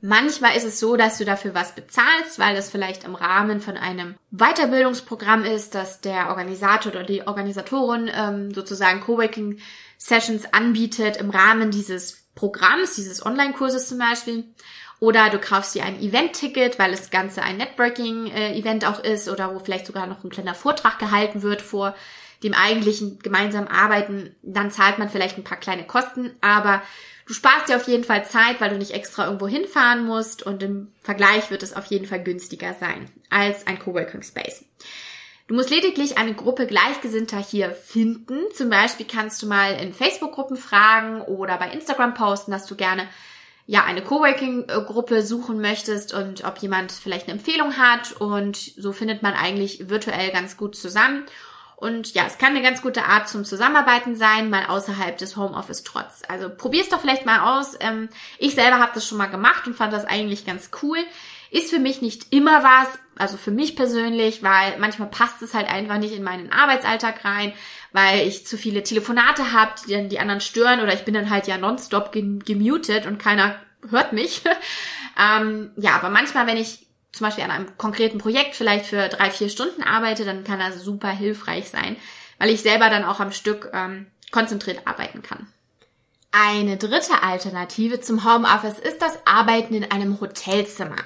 Manchmal 0.00 0.56
ist 0.56 0.64
es 0.64 0.78
so, 0.78 0.96
dass 0.96 1.18
du 1.18 1.24
dafür 1.24 1.54
was 1.54 1.74
bezahlst, 1.74 2.38
weil 2.38 2.54
das 2.54 2.70
vielleicht 2.70 3.02
im 3.02 3.16
Rahmen 3.16 3.60
von 3.60 3.76
einem 3.76 4.14
Weiterbildungsprogramm 4.30 5.44
ist, 5.44 5.74
dass 5.74 6.00
der 6.00 6.28
Organisator 6.28 6.92
oder 6.92 7.02
die 7.02 7.26
Organisatorin 7.26 8.08
ähm, 8.14 8.54
sozusagen 8.54 9.00
Coworking 9.00 9.58
Sessions 9.96 10.52
anbietet 10.52 11.16
im 11.16 11.30
Rahmen 11.30 11.72
dieses 11.72 12.28
Programms, 12.36 12.94
dieses 12.94 13.24
Online-Kurses 13.26 13.88
zum 13.88 13.98
Beispiel. 13.98 14.44
Oder 15.00 15.30
du 15.30 15.38
kaufst 15.38 15.74
dir 15.74 15.84
ein 15.84 16.00
Event-Ticket, 16.00 16.78
weil 16.78 16.92
das 16.92 17.10
Ganze 17.10 17.42
ein 17.42 17.56
Networking-Event 17.56 18.84
auch 18.84 19.02
ist 19.02 19.28
oder 19.28 19.54
wo 19.54 19.58
vielleicht 19.58 19.86
sogar 19.86 20.06
noch 20.06 20.22
ein 20.22 20.30
kleiner 20.30 20.54
Vortrag 20.54 20.98
gehalten 21.00 21.42
wird 21.42 21.62
vor 21.62 21.94
dem 22.42 22.54
eigentlichen 22.54 23.18
gemeinsamen 23.18 23.68
Arbeiten. 23.68 24.34
Dann 24.42 24.70
zahlt 24.70 24.98
man 24.98 25.08
vielleicht 25.08 25.38
ein 25.38 25.44
paar 25.44 25.58
kleine 25.58 25.84
Kosten, 25.84 26.30
aber 26.40 26.82
du 27.26 27.34
sparst 27.34 27.68
dir 27.68 27.76
auf 27.76 27.88
jeden 27.88 28.04
Fall 28.04 28.24
Zeit, 28.24 28.60
weil 28.60 28.70
du 28.70 28.78
nicht 28.78 28.92
extra 28.92 29.26
irgendwo 29.26 29.48
hinfahren 29.48 30.04
musst 30.04 30.42
und 30.42 30.62
im 30.62 30.92
Vergleich 31.00 31.50
wird 31.50 31.62
es 31.62 31.74
auf 31.74 31.86
jeden 31.86 32.06
Fall 32.06 32.22
günstiger 32.22 32.74
sein 32.74 33.10
als 33.30 33.66
ein 33.66 33.78
Coworking 33.78 34.22
Space. 34.22 34.64
Du 35.48 35.54
musst 35.54 35.70
lediglich 35.70 36.18
eine 36.18 36.34
Gruppe 36.34 36.66
Gleichgesinnter 36.66 37.38
hier 37.38 37.70
finden. 37.70 38.38
Zum 38.54 38.68
Beispiel 38.68 39.06
kannst 39.06 39.42
du 39.42 39.46
mal 39.46 39.72
in 39.80 39.94
Facebook-Gruppen 39.94 40.58
fragen 40.58 41.22
oder 41.22 41.56
bei 41.56 41.70
Instagram 41.70 42.12
posten, 42.12 42.50
dass 42.50 42.66
du 42.66 42.76
gerne 42.76 43.08
ja 43.66 43.84
eine 43.84 44.02
Coworking-Gruppe 44.02 45.22
suchen 45.22 45.60
möchtest 45.60 46.12
und 46.12 46.44
ob 46.44 46.58
jemand 46.58 46.92
vielleicht 46.92 47.28
eine 47.28 47.38
Empfehlung 47.38 47.78
hat 47.78 48.12
und 48.12 48.56
so 48.56 48.92
findet 48.92 49.22
man 49.22 49.34
eigentlich 49.34 49.88
virtuell 49.88 50.30
ganz 50.32 50.58
gut 50.58 50.76
zusammen. 50.76 51.24
Und 51.78 52.12
ja, 52.14 52.24
es 52.26 52.38
kann 52.38 52.50
eine 52.50 52.62
ganz 52.62 52.82
gute 52.82 53.04
Art 53.04 53.28
zum 53.28 53.44
Zusammenarbeiten 53.44 54.16
sein, 54.16 54.50
mal 54.50 54.66
außerhalb 54.66 55.16
des 55.16 55.36
Homeoffice 55.36 55.84
trotz. 55.84 56.22
Also 56.26 56.50
probier's 56.50 56.88
doch 56.88 57.00
vielleicht 57.00 57.24
mal 57.24 57.56
aus. 57.56 57.76
Ähm, 57.78 58.08
ich 58.36 58.56
selber 58.56 58.80
habe 58.80 58.90
das 58.94 59.06
schon 59.06 59.16
mal 59.16 59.26
gemacht 59.26 59.64
und 59.68 59.76
fand 59.76 59.92
das 59.92 60.04
eigentlich 60.04 60.44
ganz 60.44 60.70
cool. 60.82 60.98
Ist 61.52 61.70
für 61.70 61.78
mich 61.78 62.02
nicht 62.02 62.32
immer 62.32 62.64
was, 62.64 62.88
also 63.16 63.36
für 63.36 63.52
mich 63.52 63.76
persönlich, 63.76 64.42
weil 64.42 64.76
manchmal 64.80 65.08
passt 65.08 65.40
es 65.40 65.54
halt 65.54 65.70
einfach 65.70 65.98
nicht 65.98 66.14
in 66.14 66.24
meinen 66.24 66.50
Arbeitsalltag 66.50 67.24
rein, 67.24 67.52
weil 67.92 68.26
ich 68.26 68.44
zu 68.44 68.58
viele 68.58 68.82
Telefonate 68.82 69.52
habe, 69.52 69.74
die 69.86 69.92
dann 69.92 70.08
die 70.08 70.18
anderen 70.18 70.40
stören 70.40 70.80
oder 70.80 70.94
ich 70.94 71.04
bin 71.04 71.14
dann 71.14 71.30
halt 71.30 71.46
ja 71.46 71.58
nonstop 71.58 72.10
gemutet 72.10 73.06
und 73.06 73.18
keiner 73.18 73.54
hört 73.88 74.12
mich. 74.12 74.42
ähm, 75.16 75.70
ja, 75.76 75.94
aber 75.94 76.10
manchmal, 76.10 76.48
wenn 76.48 76.56
ich 76.56 76.87
zum 77.12 77.26
Beispiel 77.26 77.44
an 77.44 77.50
einem 77.50 77.78
konkreten 77.78 78.18
Projekt 78.18 78.54
vielleicht 78.54 78.86
für 78.86 79.08
drei, 79.08 79.30
vier 79.30 79.48
Stunden 79.48 79.82
arbeite, 79.82 80.24
dann 80.24 80.44
kann 80.44 80.58
das 80.58 80.82
super 80.82 81.08
hilfreich 81.08 81.70
sein, 81.70 81.96
weil 82.38 82.50
ich 82.50 82.62
selber 82.62 82.90
dann 82.90 83.04
auch 83.04 83.20
am 83.20 83.32
Stück 83.32 83.70
ähm, 83.72 84.06
konzentriert 84.30 84.86
arbeiten 84.86 85.22
kann. 85.22 85.48
Eine 86.30 86.76
dritte 86.76 87.22
Alternative 87.22 88.02
zum 88.02 88.22
Homeoffice 88.22 88.78
ist 88.78 89.00
das 89.00 89.18
Arbeiten 89.24 89.72
in 89.72 89.90
einem 89.90 90.20
Hotelzimmer. 90.20 90.96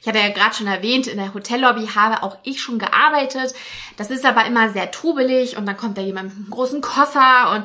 Ich 0.00 0.08
hatte 0.08 0.18
ja 0.18 0.30
gerade 0.30 0.56
schon 0.56 0.66
erwähnt, 0.66 1.06
in 1.06 1.18
der 1.18 1.34
Hotellobby 1.34 1.86
habe 1.94 2.24
auch 2.24 2.36
ich 2.42 2.60
schon 2.60 2.80
gearbeitet. 2.80 3.54
Das 3.96 4.10
ist 4.10 4.26
aber 4.26 4.44
immer 4.44 4.70
sehr 4.70 4.90
trubelig 4.90 5.56
und 5.56 5.66
dann 5.66 5.76
kommt 5.76 5.98
da 5.98 6.02
jemand 6.02 6.30
mit 6.30 6.36
einem 6.36 6.50
großen 6.50 6.80
Koffer 6.80 7.52
und 7.52 7.64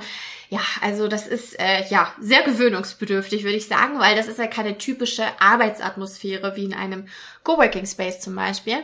ja, 0.49 0.61
also 0.81 1.07
das 1.07 1.27
ist 1.27 1.59
äh, 1.59 1.85
ja 1.89 2.13
sehr 2.19 2.41
gewöhnungsbedürftig, 2.43 3.43
würde 3.43 3.57
ich 3.57 3.67
sagen, 3.67 3.99
weil 3.99 4.15
das 4.15 4.27
ist 4.27 4.39
ja 4.39 4.47
keine 4.47 4.77
typische 4.77 5.25
Arbeitsatmosphäre 5.39 6.55
wie 6.55 6.65
in 6.65 6.73
einem 6.73 7.07
Coworking 7.43 7.85
Space 7.85 8.21
zum 8.21 8.35
Beispiel. 8.35 8.77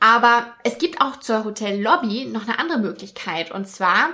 Aber 0.00 0.54
es 0.64 0.78
gibt 0.78 1.00
auch 1.00 1.20
zur 1.20 1.44
Hotellobby 1.44 2.26
noch 2.26 2.42
eine 2.42 2.58
andere 2.58 2.78
Möglichkeit 2.78 3.50
und 3.52 3.68
zwar 3.68 4.10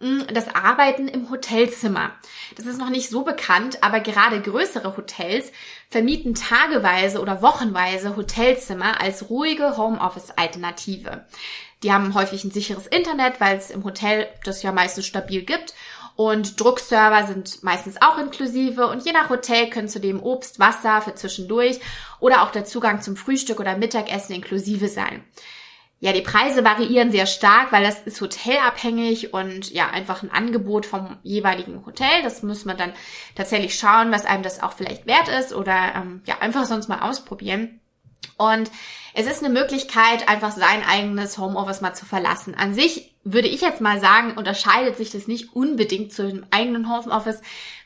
hm, 0.00 0.26
das 0.34 0.52
Arbeiten 0.52 1.06
im 1.06 1.30
Hotelzimmer. 1.30 2.10
Das 2.56 2.66
ist 2.66 2.78
noch 2.78 2.90
nicht 2.90 3.08
so 3.08 3.22
bekannt, 3.22 3.82
aber 3.82 4.00
gerade 4.00 4.42
größere 4.42 4.96
Hotels 4.96 5.52
vermieten 5.90 6.34
tageweise 6.34 7.20
oder 7.20 7.40
wochenweise 7.40 8.16
Hotelzimmer 8.16 9.00
als 9.00 9.30
ruhige 9.30 9.76
Homeoffice-Alternative. 9.76 11.24
Die 11.84 11.92
haben 11.92 12.14
häufig 12.14 12.44
ein 12.44 12.50
sicheres 12.50 12.86
Internet, 12.88 13.40
weil 13.40 13.56
es 13.56 13.70
im 13.70 13.84
Hotel 13.84 14.28
das 14.44 14.62
ja 14.62 14.72
meistens 14.72 15.06
stabil 15.06 15.42
gibt. 15.42 15.74
Und 16.14 16.60
Druckserver 16.60 17.26
sind 17.26 17.62
meistens 17.62 18.00
auch 18.02 18.18
inklusive 18.18 18.86
und 18.86 19.04
je 19.04 19.12
nach 19.12 19.30
Hotel 19.30 19.70
können 19.70 19.88
zudem 19.88 20.22
Obst, 20.22 20.58
Wasser 20.58 21.00
für 21.00 21.14
zwischendurch 21.14 21.80
oder 22.20 22.42
auch 22.42 22.50
der 22.50 22.64
Zugang 22.64 23.00
zum 23.00 23.16
Frühstück 23.16 23.60
oder 23.60 23.76
Mittagessen 23.76 24.34
inklusive 24.34 24.88
sein. 24.88 25.24
Ja, 26.00 26.12
die 26.12 26.20
Preise 26.20 26.64
variieren 26.64 27.12
sehr 27.12 27.26
stark, 27.26 27.70
weil 27.70 27.84
das 27.84 28.00
ist 28.00 28.20
hotelabhängig 28.20 29.32
und 29.32 29.70
ja, 29.70 29.88
einfach 29.88 30.24
ein 30.24 30.32
Angebot 30.32 30.84
vom 30.84 31.16
jeweiligen 31.22 31.86
Hotel. 31.86 32.24
Das 32.24 32.42
muss 32.42 32.64
man 32.64 32.76
dann 32.76 32.92
tatsächlich 33.36 33.78
schauen, 33.78 34.10
was 34.10 34.26
einem 34.26 34.42
das 34.42 34.64
auch 34.64 34.72
vielleicht 34.72 35.06
wert 35.06 35.28
ist 35.28 35.54
oder 35.54 35.92
ähm, 35.94 36.22
ja, 36.26 36.38
einfach 36.40 36.64
sonst 36.64 36.88
mal 36.88 37.08
ausprobieren. 37.08 37.80
Und 38.36 38.70
es 39.14 39.26
ist 39.26 39.44
eine 39.44 39.52
Möglichkeit, 39.52 40.28
einfach 40.28 40.52
sein 40.52 40.82
eigenes 40.84 41.36
Homeoffice 41.36 41.80
mal 41.82 41.94
zu 41.94 42.06
verlassen. 42.06 42.54
An 42.54 42.74
sich 42.74 43.12
würde 43.24 43.48
ich 43.48 43.60
jetzt 43.60 43.80
mal 43.80 44.00
sagen, 44.00 44.32
unterscheidet 44.32 44.96
sich 44.96 45.10
das 45.10 45.28
nicht 45.28 45.54
unbedingt 45.54 46.12
zu 46.12 46.26
dem 46.26 46.46
eigenen 46.50 46.90
Homeoffice, 46.90 47.40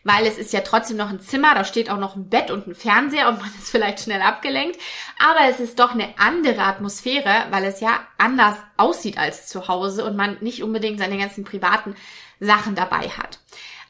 weil 0.05 0.25
es 0.25 0.39
ist 0.39 0.53
ja 0.53 0.61
trotzdem 0.61 0.97
noch 0.97 1.11
ein 1.11 1.21
Zimmer, 1.21 1.55
da 1.55 1.65
steht 1.65 1.91
auch 1.91 1.99
noch 1.99 2.15
ein 2.17 2.29
Bett 2.29 2.51
und 2.51 2.69
ein 2.69 2.75
Fernseher 2.75 3.29
und 3.29 3.41
man 3.41 3.51
ist 3.59 3.71
vielleicht 3.71 4.01
schnell 4.01 4.23
abgelenkt. 4.23 4.79
Aber 5.19 5.51
es 5.51 5.59
ist 5.59 5.79
doch 5.79 5.93
eine 5.93 6.15
andere 6.19 6.63
Atmosphäre, 6.63 7.47
weil 7.51 7.65
es 7.65 7.81
ja 7.81 8.01
anders 8.19 8.57
aussieht 8.77 9.19
als 9.19 9.49
zu 9.49 9.69
Hause 9.69 10.05
und 10.05 10.17
man 10.17 10.37
nicht 10.41 10.63
unbedingt 10.63 11.01
seine 11.01 11.19
ganzen 11.19 11.45
privaten 11.45 11.97
Sachen 12.39 12.75
dabei 12.75 13.09
hat. 13.09 13.41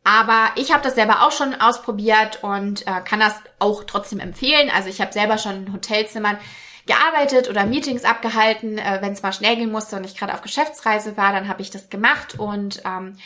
Aber 0.06 0.52
ich 0.54 0.72
habe 0.72 0.84
das 0.84 0.94
selber 0.94 1.26
auch 1.26 1.32
schon 1.32 1.60
ausprobiert 1.60 2.44
und 2.44 2.86
äh, 2.86 3.00
kann 3.04 3.18
das 3.18 3.34
auch 3.58 3.82
trotzdem 3.82 4.20
empfehlen. 4.20 4.70
Also 4.72 4.88
ich 4.88 5.00
habe 5.00 5.12
selber 5.12 5.36
schon 5.36 5.66
in 5.66 5.72
Hotelzimmern 5.72 6.38
gearbeitet 6.86 7.50
oder 7.50 7.66
Meetings 7.66 8.04
abgehalten, 8.04 8.78
äh, 8.78 8.98
wenn 9.00 9.14
es 9.14 9.22
mal 9.22 9.32
schnell 9.32 9.56
gehen 9.56 9.72
musste 9.72 9.96
und 9.96 10.06
ich 10.06 10.16
gerade 10.16 10.32
auf 10.32 10.42
Geschäftsreise 10.42 11.16
war, 11.16 11.32
dann 11.32 11.48
habe 11.48 11.60
ich 11.60 11.70
das 11.70 11.90
gemacht 11.90 12.38
und 12.38 12.82
ähm, 12.84 13.16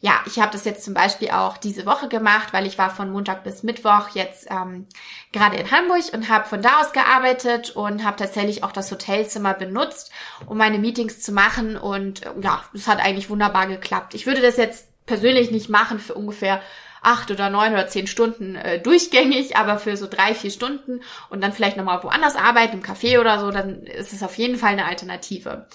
ja, 0.00 0.20
ich 0.26 0.38
habe 0.38 0.52
das 0.52 0.66
jetzt 0.66 0.84
zum 0.84 0.92
Beispiel 0.92 1.30
auch 1.30 1.56
diese 1.56 1.86
Woche 1.86 2.08
gemacht, 2.08 2.52
weil 2.52 2.66
ich 2.66 2.76
war 2.76 2.90
von 2.90 3.10
Montag 3.10 3.42
bis 3.42 3.62
Mittwoch 3.62 4.10
jetzt 4.12 4.46
ähm, 4.50 4.86
gerade 5.32 5.56
in 5.56 5.70
Hamburg 5.70 6.12
und 6.12 6.28
habe 6.28 6.46
von 6.46 6.60
da 6.60 6.82
aus 6.82 6.92
gearbeitet 6.92 7.70
und 7.70 8.04
habe 8.04 8.18
tatsächlich 8.18 8.62
auch 8.62 8.72
das 8.72 8.92
Hotelzimmer 8.92 9.54
benutzt, 9.54 10.12
um 10.44 10.58
meine 10.58 10.78
Meetings 10.78 11.22
zu 11.22 11.32
machen 11.32 11.78
und 11.78 12.26
äh, 12.26 12.30
ja, 12.42 12.62
es 12.74 12.86
hat 12.86 13.00
eigentlich 13.00 13.30
wunderbar 13.30 13.68
geklappt. 13.68 14.12
Ich 14.14 14.26
würde 14.26 14.42
das 14.42 14.58
jetzt 14.58 14.88
persönlich 15.06 15.50
nicht 15.50 15.68
machen 15.68 15.98
für 15.98 16.14
ungefähr 16.14 16.60
acht 17.02 17.30
oder 17.30 17.50
neun 17.50 17.72
oder 17.72 17.86
zehn 17.86 18.06
Stunden 18.06 18.56
äh, 18.56 18.80
durchgängig, 18.80 19.56
aber 19.56 19.78
für 19.78 19.96
so 19.96 20.06
drei, 20.08 20.34
vier 20.34 20.50
Stunden 20.50 21.02
und 21.30 21.42
dann 21.42 21.52
vielleicht 21.52 21.76
nochmal 21.76 22.02
woanders 22.02 22.34
arbeiten, 22.34 22.78
im 22.78 22.82
Café 22.82 23.20
oder 23.20 23.38
so, 23.38 23.50
dann 23.50 23.84
ist 23.84 24.12
es 24.12 24.22
auf 24.22 24.36
jeden 24.36 24.58
Fall 24.58 24.72
eine 24.72 24.86
Alternative. 24.86 25.66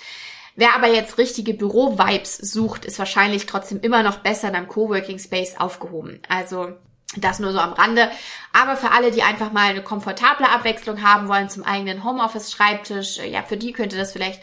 Wer 0.56 0.76
aber 0.76 0.88
jetzt 0.88 1.18
richtige 1.18 1.54
Büro-Vibes 1.54 2.38
sucht, 2.38 2.84
ist 2.84 3.00
wahrscheinlich 3.00 3.46
trotzdem 3.46 3.80
immer 3.80 4.04
noch 4.04 4.18
besser 4.18 4.50
in 4.50 4.56
einem 4.56 4.68
Coworking 4.68 5.20
Space 5.20 5.56
aufgehoben. 5.58 6.22
Also 6.28 6.74
das 7.16 7.40
nur 7.40 7.52
so 7.52 7.60
am 7.60 7.74
Rande. 7.74 8.10
Aber 8.54 8.76
für 8.76 8.92
alle, 8.92 9.12
die 9.12 9.24
einfach 9.24 9.52
mal 9.52 9.70
eine 9.70 9.84
komfortable 9.84 10.50
Abwechslung 10.50 11.02
haben 11.04 11.28
wollen 11.28 11.50
zum 11.50 11.64
eigenen 11.64 12.04
Homeoffice-Schreibtisch, 12.04 13.20
äh, 13.20 13.30
ja, 13.30 13.44
für 13.44 13.58
die 13.58 13.72
könnte 13.72 13.98
das 13.98 14.12
vielleicht 14.12 14.42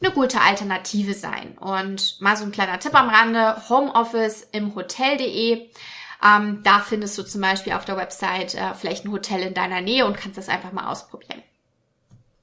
eine 0.00 0.12
gute 0.12 0.40
Alternative 0.40 1.14
sein. 1.14 1.56
Und 1.58 2.20
mal 2.20 2.36
so 2.36 2.44
ein 2.44 2.52
kleiner 2.52 2.78
Tipp 2.78 2.94
am 2.94 3.08
Rande, 3.08 3.68
Homeoffice 3.68 4.46
im 4.52 4.74
Hotel.de. 4.74 5.68
Ähm, 6.24 6.60
da 6.64 6.80
findest 6.80 7.16
du 7.18 7.22
zum 7.22 7.40
Beispiel 7.40 7.72
auf 7.72 7.84
der 7.84 7.96
Website 7.96 8.54
äh, 8.54 8.74
vielleicht 8.74 9.04
ein 9.04 9.12
Hotel 9.12 9.42
in 9.42 9.54
deiner 9.54 9.80
Nähe 9.80 10.06
und 10.06 10.16
kannst 10.16 10.38
das 10.38 10.48
einfach 10.48 10.72
mal 10.72 10.90
ausprobieren. 10.90 11.42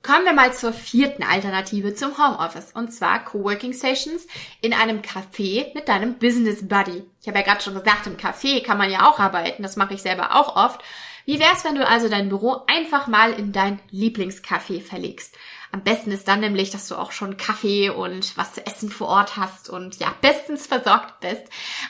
Kommen 0.01 0.25
wir 0.25 0.33
mal 0.33 0.53
zur 0.53 0.71
vierten 0.71 1.24
Alternative 1.24 1.95
zum 1.95 2.15
Homeoffice 2.17 2.71
und 2.74 2.93
zwar 2.93 3.25
Coworking 3.25 3.74
Sessions 3.74 4.27
in 4.62 4.71
einem 4.71 5.01
Café 5.01 5.74
mit 5.74 5.88
deinem 5.88 6.19
Business 6.19 6.67
Buddy. 6.67 7.03
Ich 7.19 7.27
habe 7.27 7.39
ja 7.39 7.43
gerade 7.43 7.62
schon 7.62 7.74
gesagt, 7.74 8.05
im 8.05 8.15
Café 8.15 8.63
kann 8.63 8.77
man 8.77 8.91
ja 8.91 9.09
auch 9.09 9.19
arbeiten, 9.19 9.63
das 9.63 9.77
mache 9.77 9.95
ich 9.95 10.03
selber 10.03 10.35
auch 10.35 10.55
oft. 10.55 10.81
Wie 11.25 11.39
wär's, 11.39 11.65
wenn 11.65 11.74
du 11.74 11.88
also 11.88 12.07
dein 12.07 12.29
Büro 12.29 12.62
einfach 12.67 13.07
mal 13.07 13.33
in 13.33 13.51
dein 13.51 13.79
Lieblingscafé 13.91 14.79
verlegst? 14.79 15.35
Am 15.75 15.84
besten 15.84 16.13
ist 16.13 16.29
dann 16.29 16.39
nämlich, 16.39 16.70
dass 16.70 16.88
du 16.88 16.96
auch 16.96 17.12
schon 17.12 17.36
Kaffee 17.36 17.89
und 17.89 18.38
was 18.38 18.53
zu 18.53 18.65
essen 18.65 18.89
vor 18.89 19.10
Ort 19.10 19.36
hast 19.36 19.70
und 19.70 20.00
ja, 20.00 20.08
bestens 20.22 20.67
versorgt 20.67 21.20
bist. 21.20 21.41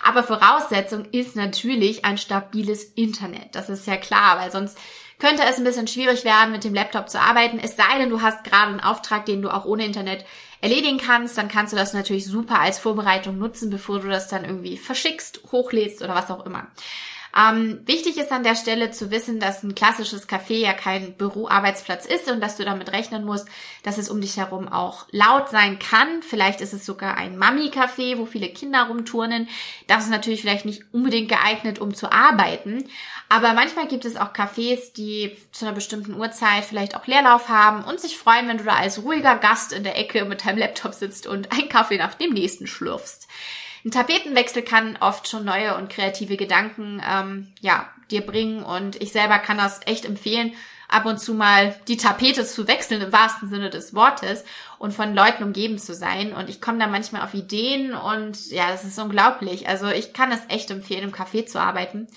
Aber 0.03 0.23
Voraussetzung 0.23 1.05
ist 1.11 1.35
natürlich 1.35 2.03
ein 2.03 2.17
stabiles 2.17 2.83
Internet. 2.83 3.53
Das 3.53 3.69
ist 3.69 3.85
ja 3.85 3.97
klar, 3.97 4.39
weil 4.39 4.51
sonst 4.51 4.75
könnte 5.19 5.43
es 5.43 5.59
ein 5.59 5.65
bisschen 5.65 5.85
schwierig 5.85 6.25
werden, 6.25 6.51
mit 6.51 6.63
dem 6.63 6.73
Laptop 6.73 7.11
zu 7.11 7.21
arbeiten. 7.21 7.59
Es 7.59 7.75
sei 7.75 7.99
denn, 7.99 8.09
du 8.09 8.23
hast 8.23 8.43
gerade 8.43 8.71
einen 8.71 8.79
Auftrag, 8.79 9.27
den 9.27 9.43
du 9.43 9.53
auch 9.53 9.65
ohne 9.65 9.85
Internet 9.85 10.25
erledigen 10.61 10.97
kannst, 10.97 11.37
dann 11.37 11.47
kannst 11.47 11.71
du 11.71 11.77
das 11.77 11.93
natürlich 11.93 12.25
super 12.25 12.59
als 12.59 12.79
Vorbereitung 12.79 13.37
nutzen, 13.37 13.69
bevor 13.69 13.99
du 13.99 14.07
das 14.07 14.29
dann 14.29 14.45
irgendwie 14.45 14.77
verschickst, 14.77 15.41
hochlädst 15.51 16.01
oder 16.01 16.15
was 16.15 16.31
auch 16.31 16.43
immer. 16.47 16.65
Ähm, 17.37 17.81
wichtig 17.85 18.17
ist 18.17 18.31
an 18.31 18.43
der 18.43 18.55
Stelle 18.55 18.91
zu 18.91 19.11
wissen, 19.11 19.41
dass 19.41 19.61
ein 19.61 19.75
klassisches 19.75 20.29
Café 20.29 20.53
ja 20.53 20.71
kein 20.71 21.13
Büroarbeitsplatz 21.17 22.05
ist 22.05 22.31
und 22.31 22.39
dass 22.39 22.55
du 22.55 22.63
damit 22.63 22.93
rechnen 22.93 23.25
musst, 23.25 23.47
dass 23.83 23.97
es 23.97 24.09
um 24.09 24.21
dich 24.21 24.37
herum 24.37 24.69
auch 24.69 25.05
laut 25.11 25.49
sein 25.49 25.77
kann. 25.77 26.23
Vielleicht 26.23 26.61
ist 26.61 26.73
es 26.73 26.85
sogar 26.85 27.17
ein 27.17 27.37
Mami-Café, 27.37 28.17
wo 28.17 28.25
viele 28.25 28.47
Kinder 28.47 28.83
rumturnen. 28.83 29.49
Das 29.87 30.05
ist 30.05 30.11
natürlich 30.11 30.41
vielleicht 30.41 30.63
nicht 30.63 30.83
unbedingt 30.93 31.27
geeignet, 31.27 31.79
um 31.79 31.93
zu 31.93 32.09
arbeiten. 32.09 32.85
Aber 33.27 33.53
manchmal 33.53 33.87
gibt 33.87 34.05
es 34.05 34.15
auch 34.15 34.33
Cafés, 34.33 34.93
die 34.93 35.35
zu 35.51 35.65
einer 35.65 35.75
bestimmten 35.75 36.13
Uhrzeit 36.13 36.63
vielleicht 36.63 36.95
auch 36.95 37.05
Leerlauf 37.05 37.49
haben 37.49 37.83
und 37.83 37.99
sich 37.99 38.17
freuen, 38.17 38.47
wenn 38.47 38.59
du 38.59 38.63
da 38.63 38.75
als 38.75 39.03
ruhiger 39.03 39.35
Gast 39.35 39.73
in 39.73 39.83
der 39.83 39.97
Ecke 39.97 40.23
mit 40.23 40.45
deinem 40.45 40.59
Laptop 40.59 40.93
sitzt 40.93 41.27
und 41.27 41.51
einen 41.51 41.67
Kaffee 41.67 41.97
nach 41.97 42.13
dem 42.13 42.31
nächsten 42.31 42.65
schlürfst. 42.65 43.27
Ein 43.85 43.91
Tapetenwechsel 43.91 44.63
kann 44.63 44.97
oft 44.99 45.27
schon 45.27 45.45
neue 45.45 45.77
und 45.77 45.91
kreative 45.91 46.37
Gedanken 46.37 46.99
ähm, 47.07 47.53
ja, 47.61 47.87
dir 48.09 48.21
bringen 48.21 48.63
und 48.63 48.99
ich 48.99 49.11
selber 49.11 49.37
kann 49.37 49.59
das 49.59 49.81
echt 49.85 50.05
empfehlen, 50.05 50.53
ab 50.89 51.05
und 51.05 51.19
zu 51.19 51.35
mal 51.35 51.75
die 51.87 51.97
Tapete 51.97 52.45
zu 52.45 52.67
wechseln 52.67 53.01
im 53.01 53.13
wahrsten 53.13 53.47
Sinne 53.47 53.69
des 53.69 53.93
Wortes 53.93 54.43
und 54.79 54.91
von 54.91 55.13
Leuten 55.13 55.43
umgeben 55.43 55.77
zu 55.77 55.93
sein. 55.93 56.33
Und 56.33 56.49
ich 56.49 56.61
komme 56.61 56.79
da 56.79 56.87
manchmal 56.87 57.21
auf 57.21 57.35
Ideen 57.35 57.93
und 57.93 58.49
ja, 58.49 58.71
das 58.71 58.85
ist 58.85 58.97
unglaublich. 58.97 59.67
Also 59.67 59.87
ich 59.87 60.13
kann 60.13 60.31
es 60.31 60.41
echt 60.49 60.71
empfehlen, 60.71 61.03
im 61.03 61.13
Café 61.13 61.45
zu 61.45 61.59
arbeiten. 61.59 62.07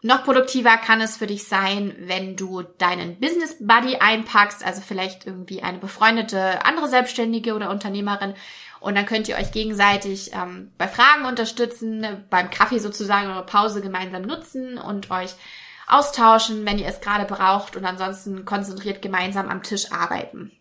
Noch 0.00 0.22
produktiver 0.22 0.76
kann 0.76 1.00
es 1.00 1.16
für 1.16 1.26
dich 1.26 1.48
sein, 1.48 1.92
wenn 1.98 2.36
du 2.36 2.62
deinen 2.62 3.18
Business 3.18 3.56
Buddy 3.58 3.96
einpackst, 3.96 4.64
also 4.64 4.80
vielleicht 4.80 5.26
irgendwie 5.26 5.62
eine 5.62 5.78
befreundete 5.78 6.64
andere 6.64 6.88
Selbstständige 6.88 7.54
oder 7.54 7.70
Unternehmerin. 7.70 8.34
Und 8.80 8.96
dann 8.96 9.06
könnt 9.06 9.28
ihr 9.28 9.36
euch 9.36 9.52
gegenseitig 9.52 10.32
ähm, 10.32 10.70
bei 10.78 10.88
Fragen 10.88 11.24
unterstützen, 11.24 12.24
beim 12.30 12.50
Kaffee 12.50 12.78
sozusagen 12.78 13.30
eure 13.30 13.46
Pause 13.46 13.80
gemeinsam 13.80 14.22
nutzen 14.22 14.78
und 14.78 15.10
euch 15.10 15.34
austauschen, 15.88 16.64
wenn 16.66 16.78
ihr 16.78 16.86
es 16.86 17.00
gerade 17.00 17.24
braucht 17.24 17.76
und 17.76 17.84
ansonsten 17.84 18.44
konzentriert 18.44 19.02
gemeinsam 19.02 19.48
am 19.48 19.62
Tisch 19.62 19.90
arbeiten. 19.90 20.52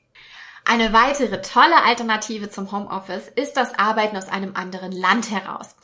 Eine 0.70 0.92
weitere 0.92 1.42
tolle 1.42 1.86
Alternative 1.86 2.50
zum 2.50 2.70
Homeoffice 2.74 3.30
ist 3.30 3.54
das 3.54 3.80
Arbeiten 3.80 4.18
aus 4.18 4.28
einem 4.28 4.54
anderen 4.58 4.92
Land 4.92 5.32
heraus. 5.32 5.76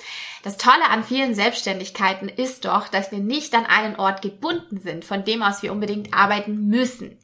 Das 0.44 0.58
Tolle 0.58 0.90
an 0.90 1.06
vielen 1.06 1.36
Selbstständigkeiten 1.36 2.28
ist 2.28 2.66
doch, 2.66 2.90
dass 2.90 3.10
wir 3.10 3.20
nicht 3.20 3.56
an 3.56 3.66
einen 3.66 3.96
Ort 3.96 4.22
gebunden 4.22 4.82
sind, 4.82 5.06
von 5.06 5.24
dem 5.24 5.42
aus 5.42 5.62
wir 5.62 5.72
unbedingt 5.72 6.13
arbeiten 6.13 6.68
müssen. 6.68 7.18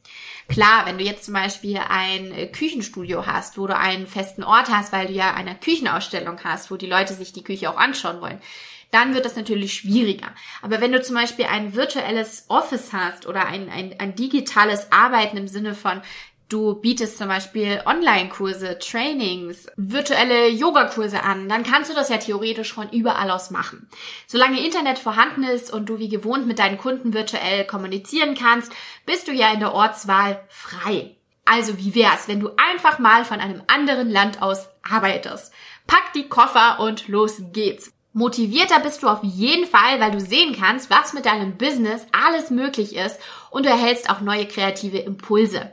Klar, 0.50 0.84
wenn 0.84 0.98
du 0.98 1.04
jetzt 1.04 1.24
zum 1.24 1.34
Beispiel 1.34 1.78
ein 1.88 2.50
Küchenstudio 2.50 3.24
hast, 3.24 3.56
wo 3.56 3.68
du 3.68 3.76
einen 3.76 4.08
festen 4.08 4.42
Ort 4.42 4.68
hast, 4.68 4.92
weil 4.92 5.06
du 5.06 5.12
ja 5.12 5.32
eine 5.32 5.54
Küchenausstellung 5.54 6.40
hast, 6.42 6.72
wo 6.72 6.76
die 6.76 6.88
Leute 6.88 7.14
sich 7.14 7.32
die 7.32 7.44
Küche 7.44 7.70
auch 7.70 7.76
anschauen 7.76 8.20
wollen, 8.20 8.40
dann 8.90 9.14
wird 9.14 9.24
das 9.24 9.36
natürlich 9.36 9.74
schwieriger. 9.74 10.34
Aber 10.62 10.80
wenn 10.80 10.90
du 10.90 11.00
zum 11.00 11.14
Beispiel 11.14 11.44
ein 11.44 11.74
virtuelles 11.76 12.46
Office 12.48 12.92
hast 12.92 13.26
oder 13.26 13.46
ein, 13.46 13.70
ein, 13.70 13.94
ein 14.00 14.16
digitales 14.16 14.90
Arbeiten 14.90 15.36
im 15.36 15.46
Sinne 15.46 15.76
von, 15.76 16.02
Du 16.50 16.74
bietest 16.74 17.16
zum 17.16 17.28
Beispiel 17.28 17.80
Online-Kurse, 17.86 18.80
Trainings, 18.80 19.68
virtuelle 19.76 20.48
Yogakurse 20.48 21.22
an, 21.22 21.48
dann 21.48 21.62
kannst 21.62 21.88
du 21.88 21.94
das 21.94 22.08
ja 22.08 22.16
theoretisch 22.16 22.72
von 22.72 22.90
überall 22.90 23.30
aus 23.30 23.52
machen. 23.52 23.88
Solange 24.26 24.58
Internet 24.58 24.98
vorhanden 24.98 25.44
ist 25.44 25.72
und 25.72 25.88
du 25.88 26.00
wie 26.00 26.08
gewohnt 26.08 26.48
mit 26.48 26.58
deinen 26.58 26.76
Kunden 26.76 27.14
virtuell 27.14 27.64
kommunizieren 27.66 28.34
kannst, 28.34 28.72
bist 29.06 29.28
du 29.28 29.32
ja 29.32 29.52
in 29.52 29.60
der 29.60 29.74
Ortswahl 29.74 30.44
frei. 30.48 31.14
Also 31.44 31.78
wie 31.78 31.94
wär's, 31.94 32.26
wenn 32.26 32.40
du 32.40 32.50
einfach 32.56 32.98
mal 32.98 33.24
von 33.24 33.38
einem 33.38 33.62
anderen 33.68 34.10
Land 34.10 34.42
aus 34.42 34.66
arbeitest? 34.82 35.52
Pack 35.86 36.12
die 36.16 36.28
Koffer 36.28 36.80
und 36.80 37.06
los 37.06 37.42
geht's. 37.52 37.92
Motivierter 38.12 38.80
bist 38.80 39.04
du 39.04 39.06
auf 39.06 39.20
jeden 39.22 39.68
Fall, 39.68 40.00
weil 40.00 40.10
du 40.10 40.20
sehen 40.20 40.56
kannst, 40.58 40.90
was 40.90 41.12
mit 41.12 41.26
deinem 41.26 41.56
Business 41.56 42.06
alles 42.10 42.50
möglich 42.50 42.96
ist 42.96 43.20
und 43.50 43.66
du 43.66 43.70
erhältst 43.70 44.10
auch 44.10 44.20
neue 44.20 44.48
kreative 44.48 44.98
Impulse. 44.98 45.70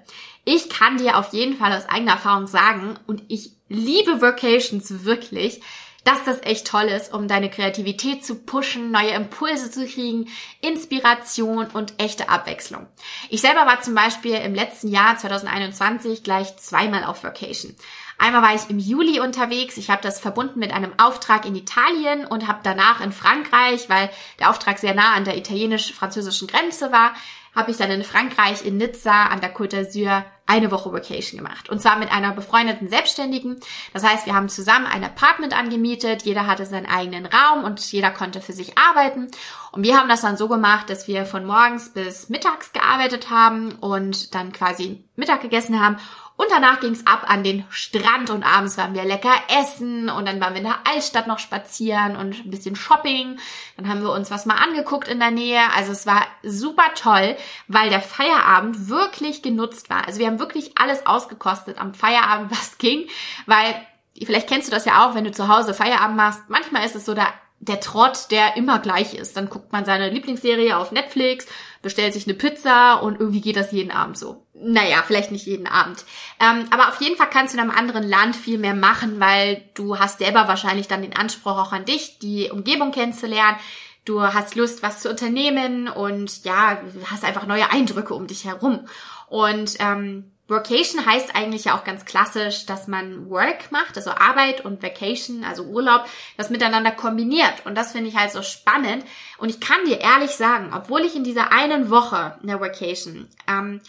Ich 0.49 0.69
kann 0.69 0.97
dir 0.97 1.17
auf 1.17 1.33
jeden 1.33 1.57
Fall 1.57 1.73
aus 1.73 1.89
eigener 1.89 2.13
Erfahrung 2.13 2.47
sagen 2.47 2.95
und 3.05 3.21
ich 3.27 3.51
liebe 3.67 4.21
Vacations 4.21 5.03
wirklich, 5.03 5.59
dass 6.05 6.23
das 6.23 6.41
echt 6.41 6.65
toll 6.65 6.85
ist, 6.85 7.13
um 7.13 7.27
deine 7.27 7.49
Kreativität 7.49 8.23
zu 8.23 8.35
pushen, 8.35 8.89
neue 8.89 9.09
Impulse 9.09 9.69
zu 9.69 9.85
kriegen, 9.85 10.29
Inspiration 10.61 11.67
und 11.73 11.95
echte 11.97 12.29
Abwechslung. 12.29 12.87
Ich 13.29 13.41
selber 13.41 13.65
war 13.65 13.81
zum 13.81 13.93
Beispiel 13.93 14.35
im 14.35 14.55
letzten 14.55 14.87
Jahr 14.87 15.17
2021 15.17 16.23
gleich 16.23 16.55
zweimal 16.55 17.03
auf 17.03 17.25
Vacation. 17.25 17.75
Einmal 18.17 18.41
war 18.41 18.55
ich 18.55 18.69
im 18.69 18.79
Juli 18.79 19.19
unterwegs. 19.19 19.75
Ich 19.75 19.89
habe 19.89 20.01
das 20.01 20.21
verbunden 20.21 20.59
mit 20.59 20.71
einem 20.71 20.97
Auftrag 20.97 21.45
in 21.45 21.57
Italien 21.57 22.25
und 22.25 22.47
habe 22.47 22.59
danach 22.63 23.01
in 23.01 23.11
Frankreich, 23.11 23.89
weil 23.89 24.09
der 24.39 24.49
Auftrag 24.49 24.79
sehr 24.79 24.95
nah 24.95 25.11
an 25.11 25.25
der 25.25 25.35
italienisch-französischen 25.35 26.47
Grenze 26.47 26.93
war, 26.93 27.13
habe 27.53 27.71
ich 27.71 27.77
dann 27.77 27.91
in 27.91 28.03
Frankreich 28.03 28.63
in 28.63 28.77
Nizza 28.77 29.25
an 29.25 29.41
der 29.41 29.53
Côte 29.53 29.75
d'Azur 29.75 30.23
eine 30.47 30.71
Woche 30.71 30.91
Vacation 30.91 31.37
gemacht. 31.37 31.69
Und 31.69 31.81
zwar 31.81 31.99
mit 31.99 32.11
einer 32.11 32.31
befreundeten 32.31 32.87
Selbstständigen. 32.87 33.59
Das 33.93 34.03
heißt, 34.03 34.25
wir 34.25 34.33
haben 34.33 34.49
zusammen 34.49 34.87
ein 34.87 35.03
Apartment 35.03 35.55
angemietet. 35.55 36.23
Jeder 36.23 36.47
hatte 36.47 36.65
seinen 36.65 36.85
eigenen 36.85 37.25
Raum 37.25 37.65
und 37.65 37.79
jeder 37.91 38.11
konnte 38.11 38.41
für 38.41 38.53
sich 38.53 38.77
arbeiten. 38.77 39.29
Und 39.71 39.83
wir 39.83 39.97
haben 39.97 40.09
das 40.09 40.21
dann 40.21 40.37
so 40.37 40.47
gemacht, 40.47 40.89
dass 40.89 41.07
wir 41.07 41.25
von 41.25 41.45
morgens 41.45 41.89
bis 41.89 42.29
mittags 42.29 42.71
gearbeitet 42.71 43.29
haben 43.29 43.73
und 43.73 44.33
dann 44.33 44.53
quasi 44.53 45.03
Mittag 45.15 45.41
gegessen 45.41 45.79
haben 45.79 45.97
und 46.37 46.51
danach 46.51 46.79
ging's 46.79 47.05
ab 47.05 47.25
an 47.27 47.43
den 47.43 47.65
Strand 47.69 48.29
und 48.29 48.43
abends 48.43 48.77
waren 48.77 48.93
wir 48.93 49.03
lecker 49.03 49.33
essen 49.59 50.07
und 50.07 50.27
dann 50.27 50.39
waren 50.39 50.53
wir 50.53 50.61
in 50.61 50.67
der 50.67 50.87
Altstadt 50.87 51.25
noch 51.25 51.39
spazieren 51.39 52.15
und 52.15 52.45
ein 52.45 52.51
bisschen 52.51 52.75
Shopping. 52.75 53.39
Dann 53.75 53.89
haben 53.89 54.03
wir 54.03 54.11
uns 54.11 54.29
was 54.29 54.45
mal 54.45 54.55
angeguckt 54.55 55.07
in 55.07 55.19
der 55.19 55.31
Nähe. 55.31 55.59
Also 55.75 55.91
es 55.91 56.05
war 56.05 56.27
super 56.43 56.93
toll, 56.95 57.35
weil 57.67 57.89
der 57.89 58.01
Feierabend 58.01 58.87
wirklich 58.87 59.41
genutzt 59.41 59.89
war. 59.89 60.05
Also 60.05 60.19
wir 60.19 60.27
haben 60.27 60.39
wirklich 60.39 60.77
alles 60.77 61.07
ausgekostet 61.07 61.79
am 61.79 61.95
Feierabend, 61.95 62.51
was 62.57 62.77
ging, 62.77 63.07
weil 63.47 63.75
vielleicht 64.23 64.47
kennst 64.47 64.67
du 64.67 64.71
das 64.71 64.85
ja 64.85 65.07
auch, 65.07 65.15
wenn 65.15 65.23
du 65.23 65.31
zu 65.31 65.47
Hause 65.47 65.73
Feierabend 65.73 66.17
machst. 66.17 66.43
Manchmal 66.49 66.85
ist 66.85 66.95
es 66.95 67.05
so 67.05 67.15
der 67.15 67.33
der 67.59 67.79
Trott, 67.79 68.31
der 68.31 68.55
immer 68.55 68.79
gleich 68.79 69.13
ist. 69.13 69.35
Dann 69.35 69.49
guckt 69.49 69.71
man 69.71 69.85
seine 69.85 70.09
Lieblingsserie 70.09 70.77
auf 70.77 70.91
Netflix, 70.91 71.47
bestellt 71.81 72.13
sich 72.13 72.27
eine 72.27 72.35
Pizza 72.35 72.95
und 72.95 73.19
irgendwie 73.19 73.41
geht 73.41 73.55
das 73.55 73.71
jeden 73.71 73.91
Abend 73.91 74.17
so. 74.17 74.45
Naja, 74.53 75.03
vielleicht 75.05 75.31
nicht 75.31 75.45
jeden 75.45 75.67
Abend. 75.67 76.05
Ähm, 76.39 76.65
aber 76.71 76.89
auf 76.89 77.01
jeden 77.01 77.15
Fall 77.15 77.29
kannst 77.29 77.53
du 77.53 77.57
in 77.57 77.63
einem 77.63 77.77
anderen 77.77 78.07
Land 78.07 78.35
viel 78.35 78.57
mehr 78.57 78.73
machen, 78.73 79.19
weil 79.19 79.63
du 79.75 79.99
hast 79.99 80.19
selber 80.19 80.47
wahrscheinlich 80.47 80.87
dann 80.87 81.01
den 81.01 81.15
Anspruch 81.15 81.57
auch 81.57 81.71
an 81.71 81.85
dich, 81.85 82.19
die 82.19 82.49
Umgebung 82.49 82.91
kennenzulernen. 82.91 83.57
Du 84.05 84.21
hast 84.21 84.55
Lust, 84.55 84.83
was 84.83 85.01
zu 85.01 85.09
unternehmen 85.09 85.89
und 85.89 86.45
ja, 86.45 86.81
hast 87.05 87.25
einfach 87.25 87.45
neue 87.45 87.69
Eindrücke 87.71 88.13
um 88.13 88.25
dich 88.27 88.45
herum. 88.45 88.87
Und 89.27 89.75
ähm, 89.79 90.31
Workation 90.47 91.05
heißt 91.05 91.35
eigentlich 91.35 91.65
ja 91.65 91.77
auch 91.77 91.83
ganz 91.83 92.05
klassisch, 92.05 92.65
dass 92.65 92.87
man 92.87 93.29
Work 93.29 93.71
macht, 93.71 93.97
also 93.97 94.11
Arbeit 94.11 94.63
und 94.63 94.81
Vacation, 94.81 95.43
also 95.43 95.63
Urlaub, 95.63 96.05
das 96.37 96.49
miteinander 96.49 96.91
kombiniert. 96.91 97.65
Und 97.65 97.75
das 97.75 97.91
finde 97.91 98.09
ich 98.09 98.15
halt 98.15 98.31
so 98.31 98.41
spannend. 98.41 99.03
Und 99.37 99.49
ich 99.49 99.59
kann 99.59 99.83
dir 99.85 99.99
ehrlich 99.99 100.31
sagen, 100.31 100.71
obwohl 100.73 101.01
ich 101.01 101.15
in 101.15 101.25
dieser 101.25 101.51
einen 101.51 101.89
Woche 101.89 102.37
in 102.41 102.47
der 102.47 102.61
Vacation 102.61 103.27
ähm, 103.47 103.81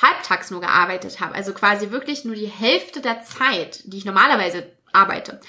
halbtags 0.00 0.50
nur 0.50 0.60
gearbeitet 0.60 1.20
habe, 1.20 1.34
also 1.34 1.52
quasi 1.52 1.90
wirklich 1.90 2.24
nur 2.24 2.34
die 2.34 2.46
Hälfte 2.46 3.00
der 3.00 3.22
Zeit, 3.22 3.82
die 3.84 3.98
ich 3.98 4.04
normalerweise 4.04 4.72
arbeite, 4.92 5.40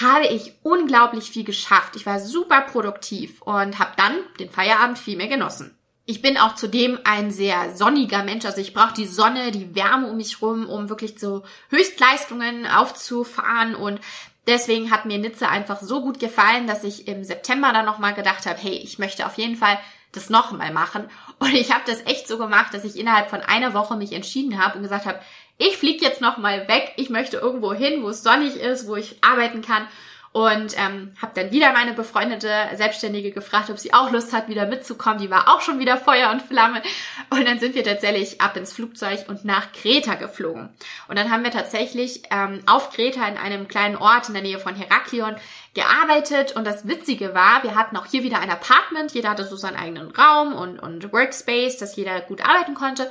habe 0.00 0.26
ich 0.26 0.54
unglaublich 0.62 1.30
viel 1.30 1.44
geschafft. 1.44 1.96
Ich 1.96 2.06
war 2.06 2.20
super 2.20 2.62
produktiv 2.62 3.40
und 3.42 3.78
habe 3.78 3.92
dann 3.96 4.18
den 4.38 4.50
Feierabend 4.50 4.98
viel 4.98 5.16
mehr 5.16 5.28
genossen. 5.28 5.76
Ich 6.06 6.20
bin 6.20 6.36
auch 6.36 6.54
zudem 6.54 6.98
ein 7.04 7.30
sehr 7.30 7.74
sonniger 7.74 8.24
Mensch. 8.24 8.44
Also 8.44 8.60
ich 8.60 8.74
brauche 8.74 8.92
die 8.92 9.06
Sonne, 9.06 9.50
die 9.52 9.74
Wärme 9.74 10.08
um 10.08 10.18
mich 10.18 10.42
rum, 10.42 10.68
um 10.68 10.90
wirklich 10.90 11.16
zu 11.16 11.42
Höchstleistungen 11.70 12.66
aufzufahren. 12.66 13.74
Und 13.74 14.00
deswegen 14.46 14.90
hat 14.90 15.06
mir 15.06 15.16
Nizza 15.16 15.48
einfach 15.48 15.80
so 15.80 16.02
gut 16.02 16.20
gefallen, 16.20 16.66
dass 16.66 16.84
ich 16.84 17.08
im 17.08 17.24
September 17.24 17.72
dann 17.72 17.86
nochmal 17.86 18.12
gedacht 18.12 18.44
habe, 18.44 18.58
hey, 18.58 18.74
ich 18.74 18.98
möchte 18.98 19.24
auf 19.24 19.38
jeden 19.38 19.56
Fall 19.56 19.78
das 20.12 20.28
nochmal 20.28 20.72
machen. 20.74 21.08
Und 21.38 21.54
ich 21.54 21.72
habe 21.72 21.84
das 21.86 22.02
echt 22.02 22.28
so 22.28 22.36
gemacht, 22.36 22.74
dass 22.74 22.84
ich 22.84 22.98
innerhalb 22.98 23.30
von 23.30 23.40
einer 23.40 23.72
Woche 23.72 23.96
mich 23.96 24.12
entschieden 24.12 24.62
habe 24.62 24.76
und 24.76 24.82
gesagt 24.82 25.06
habe, 25.06 25.20
ich 25.56 25.78
fliege 25.78 26.04
jetzt 26.04 26.20
nochmal 26.20 26.68
weg. 26.68 26.92
Ich 26.96 27.08
möchte 27.08 27.38
irgendwo 27.38 27.72
hin, 27.72 28.02
wo 28.02 28.10
es 28.10 28.22
sonnig 28.22 28.56
ist, 28.56 28.86
wo 28.86 28.96
ich 28.96 29.16
arbeiten 29.22 29.62
kann 29.62 29.86
und 30.34 30.76
ähm, 30.76 31.12
habe 31.22 31.30
dann 31.36 31.52
wieder 31.52 31.72
meine 31.72 31.92
befreundete 31.92 32.50
Selbstständige 32.74 33.30
gefragt, 33.30 33.70
ob 33.70 33.78
sie 33.78 33.94
auch 33.94 34.10
Lust 34.10 34.32
hat, 34.32 34.48
wieder 34.48 34.66
mitzukommen. 34.66 35.20
Die 35.20 35.30
war 35.30 35.46
auch 35.46 35.60
schon 35.60 35.78
wieder 35.78 35.96
Feuer 35.96 36.32
und 36.32 36.42
Flamme. 36.42 36.82
Und 37.30 37.46
dann 37.46 37.60
sind 37.60 37.76
wir 37.76 37.84
tatsächlich 37.84 38.40
ab 38.40 38.56
ins 38.56 38.72
Flugzeug 38.72 39.26
und 39.28 39.44
nach 39.44 39.70
Kreta 39.70 40.14
geflogen. 40.16 40.70
Und 41.06 41.16
dann 41.16 41.30
haben 41.30 41.44
wir 41.44 41.52
tatsächlich 41.52 42.24
ähm, 42.32 42.64
auf 42.66 42.90
Kreta 42.90 43.28
in 43.28 43.36
einem 43.36 43.68
kleinen 43.68 43.94
Ort 43.94 44.26
in 44.26 44.34
der 44.34 44.42
Nähe 44.42 44.58
von 44.58 44.74
Heraklion 44.74 45.36
gearbeitet. 45.72 46.56
Und 46.56 46.66
das 46.66 46.88
Witzige 46.88 47.32
war, 47.32 47.62
wir 47.62 47.76
hatten 47.76 47.96
auch 47.96 48.06
hier 48.06 48.24
wieder 48.24 48.40
ein 48.40 48.50
Apartment. 48.50 49.12
Jeder 49.12 49.30
hatte 49.30 49.44
so 49.44 49.54
seinen 49.54 49.76
eigenen 49.76 50.10
Raum 50.10 50.52
und, 50.52 50.80
und 50.80 51.12
Workspace, 51.12 51.76
dass 51.76 51.94
jeder 51.94 52.20
gut 52.22 52.44
arbeiten 52.44 52.74
konnte. 52.74 53.08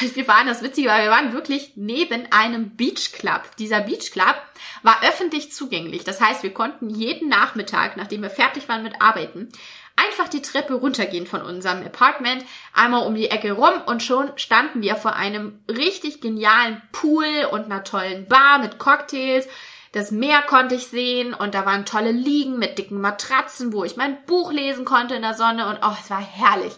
Und 0.00 0.16
wir 0.16 0.26
waren 0.26 0.46
das 0.46 0.62
Witzige, 0.62 0.88
weil 0.88 1.04
wir 1.04 1.10
waren 1.10 1.32
wirklich 1.32 1.72
neben 1.76 2.30
einem 2.32 2.70
Beach 2.76 3.12
Club. 3.12 3.42
Dieser 3.58 3.80
Beach 3.80 4.10
Club 4.10 4.36
war 4.82 5.02
öffentlich 5.02 5.52
zugänglich. 5.52 6.04
Das 6.04 6.20
heißt, 6.20 6.42
wir 6.42 6.54
konnten 6.54 6.88
jeden 6.88 7.28
Nachmittag, 7.28 7.96
nachdem 7.96 8.22
wir 8.22 8.30
fertig 8.30 8.68
waren 8.68 8.82
mit 8.82 9.00
Arbeiten, 9.02 9.48
einfach 9.96 10.28
die 10.28 10.42
Treppe 10.42 10.74
runtergehen 10.74 11.26
von 11.26 11.42
unserem 11.42 11.84
Apartment, 11.84 12.44
einmal 12.72 13.06
um 13.06 13.14
die 13.14 13.30
Ecke 13.30 13.52
rum 13.52 13.82
und 13.84 14.02
schon 14.02 14.30
standen 14.36 14.80
wir 14.80 14.96
vor 14.96 15.14
einem 15.14 15.60
richtig 15.68 16.20
genialen 16.20 16.80
Pool 16.92 17.26
und 17.50 17.66
einer 17.66 17.84
tollen 17.84 18.26
Bar 18.26 18.58
mit 18.58 18.78
Cocktails. 18.78 19.46
Das 19.92 20.10
Meer 20.10 20.40
konnte 20.42 20.74
ich 20.76 20.86
sehen 20.86 21.34
und 21.34 21.54
da 21.54 21.66
waren 21.66 21.84
tolle 21.84 22.12
Liegen 22.12 22.58
mit 22.58 22.78
dicken 22.78 23.00
Matratzen, 23.00 23.74
wo 23.74 23.84
ich 23.84 23.96
mein 23.96 24.24
Buch 24.24 24.50
lesen 24.50 24.86
konnte 24.86 25.14
in 25.14 25.22
der 25.22 25.34
Sonne 25.34 25.68
und 25.68 25.80
oh, 25.82 25.96
es 26.02 26.08
war 26.08 26.22
herrlich. 26.22 26.72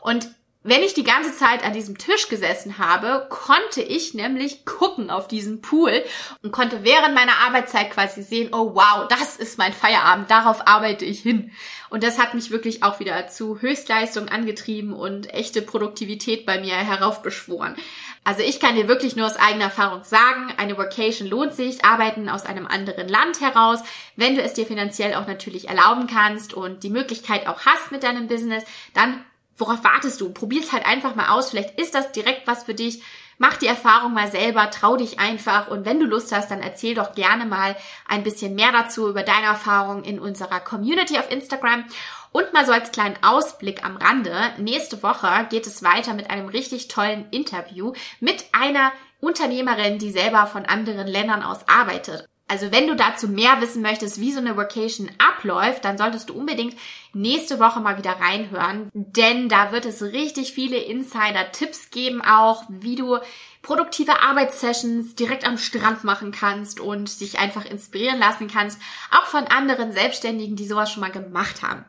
Und 0.00 0.28
wenn 0.66 0.82
ich 0.82 0.94
die 0.94 1.04
ganze 1.04 1.34
Zeit 1.34 1.64
an 1.64 1.72
diesem 1.72 1.96
Tisch 1.96 2.28
gesessen 2.28 2.78
habe, 2.78 3.26
konnte 3.30 3.82
ich 3.82 4.14
nämlich 4.14 4.64
gucken 4.64 5.10
auf 5.10 5.28
diesen 5.28 5.60
Pool 5.60 6.02
und 6.42 6.52
konnte 6.52 6.82
während 6.82 7.14
meiner 7.14 7.38
Arbeitszeit 7.46 7.90
quasi 7.90 8.22
sehen, 8.22 8.50
oh 8.52 8.74
wow, 8.74 9.06
das 9.08 9.36
ist 9.36 9.58
mein 9.58 9.72
Feierabend, 9.72 10.30
darauf 10.30 10.66
arbeite 10.66 11.04
ich 11.04 11.20
hin. 11.20 11.52
Und 11.88 12.02
das 12.02 12.18
hat 12.18 12.34
mich 12.34 12.50
wirklich 12.50 12.82
auch 12.82 12.98
wieder 12.98 13.28
zu 13.28 13.60
Höchstleistung 13.60 14.28
angetrieben 14.28 14.92
und 14.92 15.32
echte 15.32 15.62
Produktivität 15.62 16.44
bei 16.44 16.60
mir 16.60 16.74
heraufbeschworen. 16.74 17.76
Also 18.24 18.42
ich 18.42 18.58
kann 18.58 18.74
dir 18.74 18.88
wirklich 18.88 19.14
nur 19.14 19.26
aus 19.26 19.36
eigener 19.36 19.66
Erfahrung 19.66 20.02
sagen, 20.02 20.52
eine 20.56 20.76
Vacation 20.76 21.28
lohnt 21.28 21.54
sich, 21.54 21.84
arbeiten 21.84 22.28
aus 22.28 22.44
einem 22.44 22.66
anderen 22.66 23.08
Land 23.08 23.40
heraus, 23.40 23.80
wenn 24.16 24.34
du 24.34 24.42
es 24.42 24.52
dir 24.52 24.66
finanziell 24.66 25.14
auch 25.14 25.28
natürlich 25.28 25.68
erlauben 25.68 26.08
kannst 26.08 26.52
und 26.52 26.82
die 26.82 26.90
Möglichkeit 26.90 27.46
auch 27.46 27.60
hast 27.64 27.92
mit 27.92 28.02
deinem 28.02 28.26
Business, 28.26 28.64
dann 28.94 29.24
worauf 29.56 29.84
wartest 29.84 30.20
du? 30.20 30.32
Probier's 30.32 30.72
halt 30.72 30.86
einfach 30.86 31.14
mal 31.14 31.28
aus. 31.28 31.50
Vielleicht 31.50 31.78
ist 31.80 31.94
das 31.94 32.12
direkt 32.12 32.46
was 32.46 32.64
für 32.64 32.74
dich. 32.74 33.02
Mach 33.38 33.56
die 33.58 33.66
Erfahrung 33.66 34.14
mal 34.14 34.30
selber, 34.30 34.70
trau 34.70 34.96
dich 34.96 35.18
einfach 35.18 35.68
und 35.68 35.84
wenn 35.84 36.00
du 36.00 36.06
Lust 36.06 36.34
hast, 36.34 36.50
dann 36.50 36.62
erzähl 36.62 36.94
doch 36.94 37.14
gerne 37.14 37.44
mal 37.44 37.76
ein 38.08 38.22
bisschen 38.22 38.54
mehr 38.54 38.72
dazu 38.72 39.08
über 39.10 39.22
deine 39.22 39.46
Erfahrungen 39.46 40.04
in 40.04 40.18
unserer 40.18 40.58
Community 40.60 41.18
auf 41.18 41.30
Instagram. 41.30 41.84
Und 42.32 42.52
mal 42.54 42.64
so 42.64 42.72
als 42.72 42.92
kleinen 42.92 43.18
Ausblick 43.22 43.84
am 43.84 43.98
Rande, 43.98 44.34
nächste 44.56 45.02
Woche 45.02 45.46
geht 45.50 45.66
es 45.66 45.82
weiter 45.82 46.14
mit 46.14 46.30
einem 46.30 46.48
richtig 46.48 46.88
tollen 46.88 47.28
Interview 47.30 47.92
mit 48.20 48.46
einer 48.52 48.92
Unternehmerin, 49.20 49.98
die 49.98 50.10
selber 50.10 50.46
von 50.46 50.64
anderen 50.64 51.06
Ländern 51.06 51.42
aus 51.42 51.68
arbeitet. 51.68 52.26
Also 52.48 52.70
wenn 52.70 52.86
du 52.86 52.94
dazu 52.94 53.26
mehr 53.26 53.60
wissen 53.60 53.82
möchtest, 53.82 54.20
wie 54.20 54.30
so 54.30 54.38
eine 54.38 54.56
Vacation 54.56 55.10
abläuft, 55.18 55.84
dann 55.84 55.98
solltest 55.98 56.30
du 56.30 56.34
unbedingt 56.34 56.76
nächste 57.12 57.58
Woche 57.58 57.80
mal 57.80 57.98
wieder 57.98 58.12
reinhören, 58.12 58.88
denn 58.94 59.48
da 59.48 59.72
wird 59.72 59.84
es 59.84 60.00
richtig 60.00 60.52
viele 60.52 60.76
Insider-Tipps 60.76 61.90
geben, 61.90 62.22
auch 62.22 62.62
wie 62.68 62.94
du 62.94 63.18
produktive 63.62 64.22
Arbeitssessions 64.22 65.16
direkt 65.16 65.44
am 65.44 65.58
Strand 65.58 66.04
machen 66.04 66.30
kannst 66.30 66.78
und 66.78 67.20
dich 67.20 67.40
einfach 67.40 67.64
inspirieren 67.64 68.20
lassen 68.20 68.46
kannst, 68.46 68.80
auch 69.10 69.26
von 69.26 69.44
anderen 69.48 69.90
Selbstständigen, 69.90 70.54
die 70.54 70.68
sowas 70.68 70.92
schon 70.92 71.00
mal 71.00 71.10
gemacht 71.10 71.62
haben. 71.62 71.84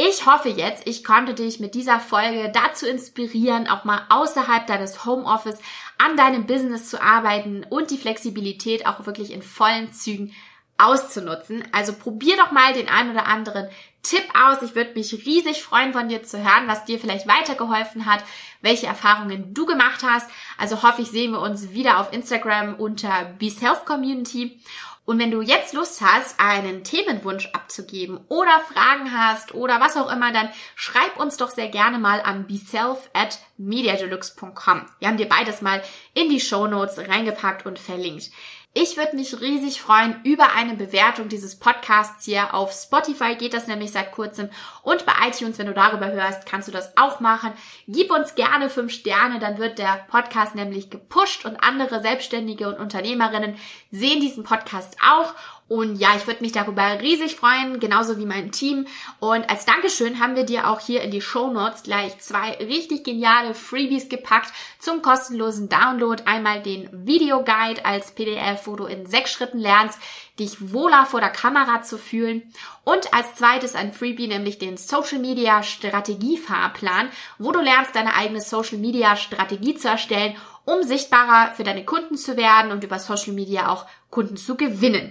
Ich 0.00 0.26
hoffe 0.26 0.48
jetzt, 0.48 0.86
ich 0.86 1.02
konnte 1.02 1.34
dich 1.34 1.58
mit 1.58 1.74
dieser 1.74 1.98
Folge 1.98 2.52
dazu 2.54 2.86
inspirieren, 2.86 3.66
auch 3.66 3.82
mal 3.82 4.02
außerhalb 4.10 4.64
deines 4.64 5.04
Homeoffice 5.04 5.58
an 5.98 6.16
deinem 6.16 6.46
Business 6.46 6.88
zu 6.88 7.02
arbeiten 7.02 7.66
und 7.68 7.90
die 7.90 7.98
Flexibilität 7.98 8.86
auch 8.86 9.06
wirklich 9.06 9.32
in 9.32 9.42
vollen 9.42 9.92
Zügen 9.92 10.32
auszunutzen. 10.76 11.64
Also 11.72 11.92
probier 11.92 12.36
doch 12.36 12.52
mal 12.52 12.72
den 12.74 12.88
ein 12.88 13.10
oder 13.10 13.26
anderen 13.26 13.68
Tipp 14.04 14.22
aus. 14.40 14.62
Ich 14.62 14.76
würde 14.76 14.92
mich 14.94 15.12
riesig 15.26 15.64
freuen, 15.64 15.92
von 15.92 16.08
dir 16.08 16.22
zu 16.22 16.38
hören, 16.38 16.68
was 16.68 16.84
dir 16.84 17.00
vielleicht 17.00 17.26
weitergeholfen 17.26 18.06
hat, 18.06 18.22
welche 18.62 18.86
Erfahrungen 18.86 19.52
du 19.52 19.66
gemacht 19.66 20.04
hast. 20.04 20.30
Also 20.56 20.84
hoffe 20.84 21.02
ich, 21.02 21.10
sehen 21.10 21.32
wir 21.32 21.40
uns 21.40 21.72
wieder 21.72 21.98
auf 21.98 22.12
Instagram 22.12 22.76
unter 22.76 23.24
Be 23.40 23.50
Self 23.50 23.84
Community. 23.84 24.60
Und 25.08 25.18
wenn 25.18 25.30
du 25.30 25.40
jetzt 25.40 25.72
Lust 25.72 26.02
hast, 26.02 26.38
einen 26.38 26.84
Themenwunsch 26.84 27.48
abzugeben 27.54 28.20
oder 28.28 28.60
Fragen 28.60 29.10
hast 29.10 29.54
oder 29.54 29.80
was 29.80 29.96
auch 29.96 30.12
immer, 30.12 30.34
dann 30.34 30.50
schreib 30.74 31.18
uns 31.18 31.38
doch 31.38 31.48
sehr 31.48 31.68
gerne 31.68 31.98
mal 31.98 32.20
an 32.20 32.46
beself 32.46 33.08
at 33.14 33.38
mediadeluxe.com. 33.56 34.84
Wir 34.98 35.08
haben 35.08 35.16
dir 35.16 35.26
beides 35.26 35.62
mal 35.62 35.82
in 36.12 36.28
die 36.28 36.40
Show 36.40 36.66
Notes 36.66 36.98
reingepackt 36.98 37.64
und 37.64 37.78
verlinkt. 37.78 38.30
Ich 38.74 38.96
würde 38.98 39.16
mich 39.16 39.40
riesig 39.40 39.80
freuen 39.80 40.20
über 40.24 40.54
eine 40.54 40.74
Bewertung 40.74 41.28
dieses 41.28 41.58
Podcasts 41.58 42.26
hier. 42.26 42.54
Auf 42.54 42.70
Spotify 42.72 43.34
geht 43.34 43.54
das 43.54 43.66
nämlich 43.66 43.92
seit 43.92 44.12
kurzem 44.12 44.50
und 44.82 45.06
bei 45.06 45.12
iTunes, 45.26 45.58
wenn 45.58 45.66
du 45.66 45.72
darüber 45.72 46.12
hörst, 46.12 46.44
kannst 46.46 46.68
du 46.68 46.72
das 46.72 46.96
auch 46.96 47.18
machen. 47.18 47.52
Gib 47.88 48.12
uns 48.12 48.34
gerne 48.34 48.68
fünf 48.68 48.92
Sterne, 48.92 49.38
dann 49.38 49.58
wird 49.58 49.78
der 49.78 50.06
Podcast 50.10 50.54
nämlich 50.54 50.90
gepusht 50.90 51.46
und 51.46 51.56
andere 51.56 52.02
Selbstständige 52.02 52.68
und 52.68 52.78
Unternehmerinnen 52.78 53.56
sehen 53.90 54.20
diesen 54.20 54.44
Podcast 54.44 54.98
auch 55.02 55.34
und 55.68 55.96
ja, 55.96 56.16
ich 56.16 56.26
würde 56.26 56.40
mich 56.42 56.52
darüber 56.52 56.98
riesig 57.00 57.36
freuen, 57.36 57.78
genauso 57.78 58.16
wie 58.16 58.24
mein 58.24 58.52
Team. 58.52 58.86
Und 59.20 59.50
als 59.50 59.66
Dankeschön 59.66 60.18
haben 60.18 60.34
wir 60.34 60.44
dir 60.44 60.66
auch 60.68 60.80
hier 60.80 61.02
in 61.02 61.10
die 61.10 61.20
Show 61.20 61.50
Notes 61.50 61.82
gleich 61.82 62.18
zwei 62.20 62.52
richtig 62.52 63.04
geniale 63.04 63.52
Freebies 63.52 64.08
gepackt 64.08 64.50
zum 64.78 65.02
kostenlosen 65.02 65.68
Download. 65.68 66.22
Einmal 66.24 66.62
den 66.62 66.88
Videoguide 66.90 67.84
als 67.84 68.12
PDF, 68.12 68.66
wo 68.66 68.76
du 68.76 68.86
in 68.86 69.04
sechs 69.04 69.30
Schritten 69.30 69.58
lernst, 69.58 69.98
dich 70.38 70.72
wohler 70.72 71.04
vor 71.04 71.20
der 71.20 71.28
Kamera 71.28 71.82
zu 71.82 71.98
fühlen. 71.98 72.50
Und 72.84 73.12
als 73.12 73.34
zweites 73.34 73.74
ein 73.74 73.92
Freebie, 73.92 74.26
nämlich 74.28 74.58
den 74.58 74.78
Social 74.78 75.18
Media 75.18 75.62
Strategiefahrplan, 75.62 77.10
wo 77.38 77.52
du 77.52 77.60
lernst, 77.60 77.94
deine 77.94 78.14
eigene 78.14 78.40
Social 78.40 78.78
Media 78.78 79.16
Strategie 79.16 79.74
zu 79.74 79.88
erstellen, 79.88 80.34
um 80.64 80.82
sichtbarer 80.82 81.52
für 81.54 81.64
deine 81.64 81.84
Kunden 81.84 82.16
zu 82.16 82.38
werden 82.38 82.72
und 82.72 82.84
über 82.84 82.98
Social 82.98 83.34
Media 83.34 83.68
auch 83.70 83.84
Kunden 84.08 84.38
zu 84.38 84.56
gewinnen. 84.56 85.10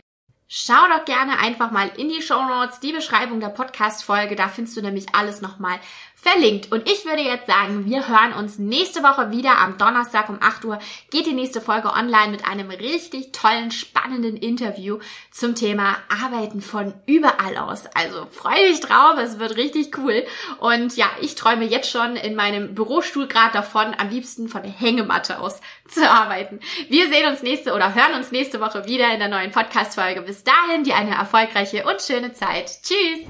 Schau 0.50 0.88
doch 0.96 1.04
gerne 1.04 1.40
einfach 1.40 1.72
mal 1.72 1.92
in 1.98 2.08
die 2.08 2.22
Show 2.22 2.42
Notes, 2.42 2.80
die 2.80 2.94
Beschreibung 2.94 3.42
der 3.42 3.50
Podcast-Folge. 3.50 4.38
Da 4.38 4.48
findest 4.48 4.78
du 4.78 4.82
nämlich 4.82 5.08
alles 5.14 5.42
nochmal 5.42 5.78
verlinkt. 6.16 6.72
Und 6.72 6.90
ich 6.90 7.06
würde 7.06 7.22
jetzt 7.22 7.48
sagen, 7.48 7.86
wir 7.86 8.08
hören 8.08 8.34
uns 8.34 8.58
nächste 8.58 9.04
Woche 9.04 9.30
wieder 9.32 9.60
am 9.60 9.78
Donnerstag 9.78 10.30
um 10.30 10.40
8 10.42 10.66
Uhr. 10.66 10.80
Geht 11.12 11.28
die 11.28 11.34
nächste 11.34 11.62
Folge 11.62 11.94
online 11.94 12.32
mit 12.32 12.48
einem 12.48 12.72
richtig 12.72 13.34
tollen, 13.34 13.72
spannenden 13.72 14.36
Interview 14.36 14.98
zum 15.32 15.54
Thema 15.54 15.98
Arbeiten 16.10 16.62
von 16.62 16.94
überall 17.06 17.58
aus. 17.58 17.86
Also 17.94 18.26
freu 18.32 18.56
dich 18.56 18.80
drauf, 18.80 19.18
es 19.20 19.38
wird 19.38 19.58
richtig 19.58 19.96
cool. 19.98 20.26
Und 20.60 20.98
ja, 20.98 21.06
ich 21.22 21.36
träume 21.36 21.66
jetzt 21.66 21.92
schon 21.92 22.16
in 22.16 22.36
meinem 22.36 22.74
Bürostuhl 22.74 23.28
gerade 23.28 23.54
davon, 23.54 23.96
am 23.98 24.10
liebsten 24.10 24.48
von 24.50 24.64
der 24.64 24.72
Hängematte 24.72 25.40
aus 25.40 25.62
zu 25.88 26.10
arbeiten. 26.10 26.60
Wir 26.90 27.08
sehen 27.10 27.30
uns 27.30 27.44
nächste 27.44 27.74
oder 27.74 27.94
hören 27.94 28.16
uns 28.16 28.32
nächste 28.32 28.60
Woche 28.60 28.86
wieder 28.88 29.14
in 29.14 29.20
der 29.20 29.30
neuen 29.30 29.52
Podcast-Folge. 29.52 30.24
Bis 30.38 30.44
dahin, 30.44 30.84
dir 30.84 30.96
eine 30.96 31.16
erfolgreiche 31.16 31.84
und 31.84 32.00
schöne 32.00 32.32
Zeit. 32.32 32.84
Tschüss! 32.84 33.26